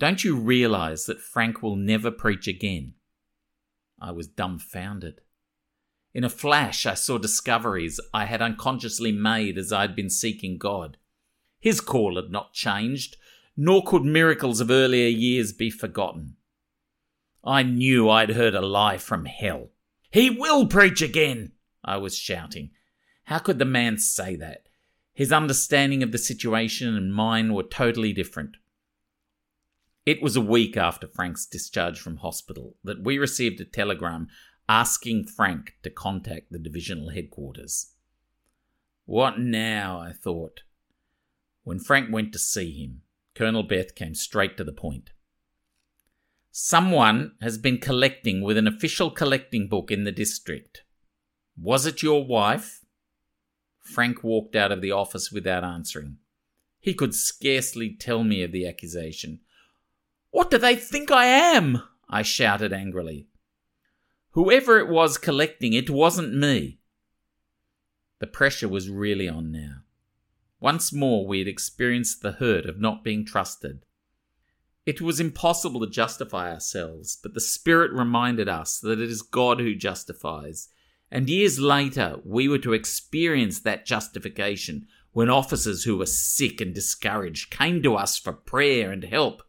Don't 0.00 0.24
you 0.24 0.34
realize 0.34 1.04
that 1.04 1.20
Frank 1.20 1.62
will 1.62 1.76
never 1.76 2.10
preach 2.10 2.48
again? 2.48 2.94
I 4.00 4.12
was 4.12 4.26
dumbfounded. 4.26 5.20
In 6.14 6.24
a 6.24 6.30
flash, 6.30 6.86
I 6.86 6.94
saw 6.94 7.18
discoveries 7.18 8.00
I 8.14 8.24
had 8.24 8.42
unconsciously 8.42 9.12
made 9.12 9.58
as 9.58 9.72
I 9.72 9.82
had 9.82 9.94
been 9.94 10.10
seeking 10.10 10.58
God. 10.58 10.96
His 11.60 11.80
call 11.80 12.16
had 12.16 12.30
not 12.30 12.52
changed, 12.52 13.16
nor 13.56 13.84
could 13.84 14.04
miracles 14.04 14.60
of 14.60 14.70
earlier 14.70 15.08
years 15.08 15.52
be 15.52 15.70
forgotten. 15.70 16.36
I 17.44 17.62
knew 17.62 18.08
I'd 18.08 18.30
heard 18.30 18.54
a 18.54 18.60
lie 18.60 18.98
from 18.98 19.26
hell. 19.26 19.70
He 20.10 20.30
will 20.30 20.66
preach 20.66 21.02
again, 21.02 21.52
I 21.84 21.96
was 21.96 22.16
shouting. 22.16 22.70
How 23.24 23.38
could 23.38 23.58
the 23.58 23.64
man 23.64 23.98
say 23.98 24.36
that? 24.36 24.68
His 25.12 25.32
understanding 25.32 26.02
of 26.02 26.12
the 26.12 26.18
situation 26.18 26.94
and 26.94 27.12
mine 27.12 27.52
were 27.52 27.64
totally 27.64 28.12
different. 28.12 28.56
It 30.08 30.22
was 30.22 30.36
a 30.36 30.40
week 30.40 30.74
after 30.74 31.06
Frank's 31.06 31.44
discharge 31.44 32.00
from 32.00 32.16
hospital 32.16 32.76
that 32.82 33.04
we 33.04 33.18
received 33.18 33.60
a 33.60 33.66
telegram 33.66 34.28
asking 34.66 35.26
Frank 35.26 35.74
to 35.82 35.90
contact 35.90 36.50
the 36.50 36.58
divisional 36.58 37.10
headquarters. 37.10 37.92
What 39.04 39.38
now? 39.38 40.00
I 40.00 40.12
thought. 40.12 40.62
When 41.62 41.78
Frank 41.78 42.10
went 42.10 42.32
to 42.32 42.38
see 42.38 42.72
him, 42.72 43.02
Colonel 43.34 43.62
Beth 43.62 43.94
came 43.94 44.14
straight 44.14 44.56
to 44.56 44.64
the 44.64 44.72
point. 44.72 45.10
Someone 46.50 47.32
has 47.42 47.58
been 47.58 47.76
collecting 47.76 48.40
with 48.40 48.56
an 48.56 48.66
official 48.66 49.10
collecting 49.10 49.68
book 49.68 49.90
in 49.90 50.04
the 50.04 50.10
district. 50.10 50.84
Was 51.54 51.84
it 51.84 52.02
your 52.02 52.24
wife? 52.24 52.80
Frank 53.82 54.24
walked 54.24 54.56
out 54.56 54.72
of 54.72 54.80
the 54.80 54.90
office 54.90 55.30
without 55.30 55.64
answering. 55.64 56.16
He 56.80 56.94
could 56.94 57.14
scarcely 57.14 57.94
tell 57.94 58.24
me 58.24 58.42
of 58.42 58.52
the 58.52 58.66
accusation. 58.66 59.40
What 60.30 60.50
do 60.50 60.58
they 60.58 60.76
think 60.76 61.10
I 61.10 61.26
am? 61.26 61.82
I 62.08 62.22
shouted 62.22 62.72
angrily. 62.72 63.26
Whoever 64.32 64.78
it 64.78 64.88
was 64.88 65.18
collecting 65.18 65.72
it 65.72 65.90
wasn't 65.90 66.34
me. 66.34 66.78
The 68.20 68.26
pressure 68.26 68.68
was 68.68 68.90
really 68.90 69.28
on 69.28 69.50
now. 69.52 69.82
Once 70.60 70.92
more, 70.92 71.26
we 71.26 71.38
had 71.38 71.48
experienced 71.48 72.20
the 72.20 72.32
hurt 72.32 72.66
of 72.66 72.80
not 72.80 73.04
being 73.04 73.24
trusted. 73.24 73.84
It 74.84 75.00
was 75.00 75.20
impossible 75.20 75.80
to 75.80 75.86
justify 75.86 76.52
ourselves, 76.52 77.18
but 77.22 77.34
the 77.34 77.40
Spirit 77.40 77.92
reminded 77.92 78.48
us 78.48 78.80
that 78.80 79.00
it 79.00 79.10
is 79.10 79.22
God 79.22 79.60
who 79.60 79.74
justifies. 79.74 80.68
And 81.10 81.28
years 81.28 81.58
later, 81.58 82.16
we 82.24 82.48
were 82.48 82.58
to 82.58 82.72
experience 82.72 83.60
that 83.60 83.86
justification 83.86 84.86
when 85.12 85.30
officers 85.30 85.84
who 85.84 85.96
were 85.98 86.06
sick 86.06 86.60
and 86.60 86.74
discouraged 86.74 87.50
came 87.50 87.82
to 87.82 87.96
us 87.96 88.18
for 88.18 88.32
prayer 88.32 88.90
and 88.90 89.04
help. 89.04 89.42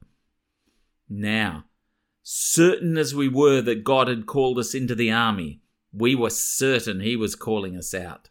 Now, 1.10 1.66
certain 2.22 2.98
as 2.98 3.16
we 3.16 3.28
were 3.28 3.62
that 3.62 3.84
God 3.84 4.08
had 4.08 4.28
called 4.28 4.60
us 4.60 4.76
into 4.76 4.94
the 4.94 5.12
army, 5.12 5.62
we 5.92 6.14
were 6.14 6.30
certain 6.30 7.00
He 7.00 7.16
was 7.16 7.36
calling 7.36 7.76
us 7.76 7.94
out. 7.94 8.30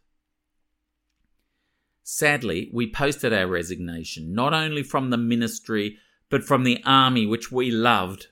Sadly, 2.05 2.71
we 2.73 2.91
posted 2.91 3.33
our 3.33 3.49
resignation 3.49 4.33
not 4.33 4.55
only 4.55 4.83
from 4.83 5.11
the 5.11 5.19
ministry, 5.19 5.99
but 6.31 6.45
from 6.45 6.63
the 6.63 6.81
army 6.85 7.27
which 7.27 7.51
we 7.51 7.71
loved. 7.71 8.29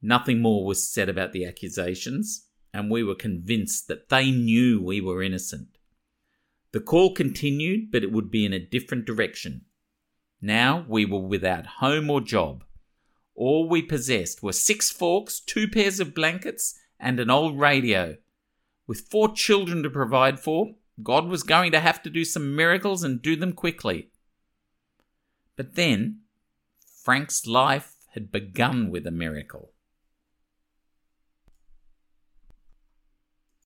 Nothing 0.00 0.40
more 0.40 0.64
was 0.64 0.86
said 0.86 1.08
about 1.08 1.32
the 1.32 1.44
accusations, 1.44 2.46
and 2.72 2.90
we 2.90 3.02
were 3.02 3.14
convinced 3.14 3.88
that 3.88 4.08
they 4.08 4.30
knew 4.30 4.80
we 4.80 5.00
were 5.00 5.22
innocent. 5.22 5.76
The 6.72 6.80
call 6.80 7.14
continued, 7.14 7.90
but 7.90 8.02
it 8.02 8.12
would 8.12 8.30
be 8.30 8.44
in 8.44 8.52
a 8.52 8.58
different 8.58 9.06
direction. 9.06 9.64
Now 10.40 10.84
we 10.88 11.04
were 11.04 11.20
without 11.20 11.66
home 11.66 12.10
or 12.10 12.20
job. 12.20 12.64
All 13.36 13.68
we 13.68 13.82
possessed 13.82 14.42
were 14.42 14.52
six 14.52 14.90
forks, 14.90 15.40
two 15.40 15.68
pairs 15.68 16.00
of 16.00 16.14
blankets, 16.14 16.78
and 16.98 17.20
an 17.20 17.30
old 17.30 17.60
radio. 17.60 18.16
With 18.86 19.08
four 19.10 19.34
children 19.34 19.82
to 19.82 19.90
provide 19.90 20.40
for, 20.40 20.74
God 21.02 21.26
was 21.28 21.42
going 21.42 21.70
to 21.72 21.80
have 21.80 22.02
to 22.04 22.10
do 22.10 22.24
some 22.24 22.56
miracles 22.56 23.02
and 23.02 23.20
do 23.20 23.36
them 23.36 23.52
quickly. 23.52 24.08
But 25.54 25.74
then, 25.74 26.20
Frank's 27.04 27.46
life 27.46 27.96
had 28.14 28.32
begun 28.32 28.90
with 28.90 29.06
a 29.06 29.10
miracle. 29.10 29.72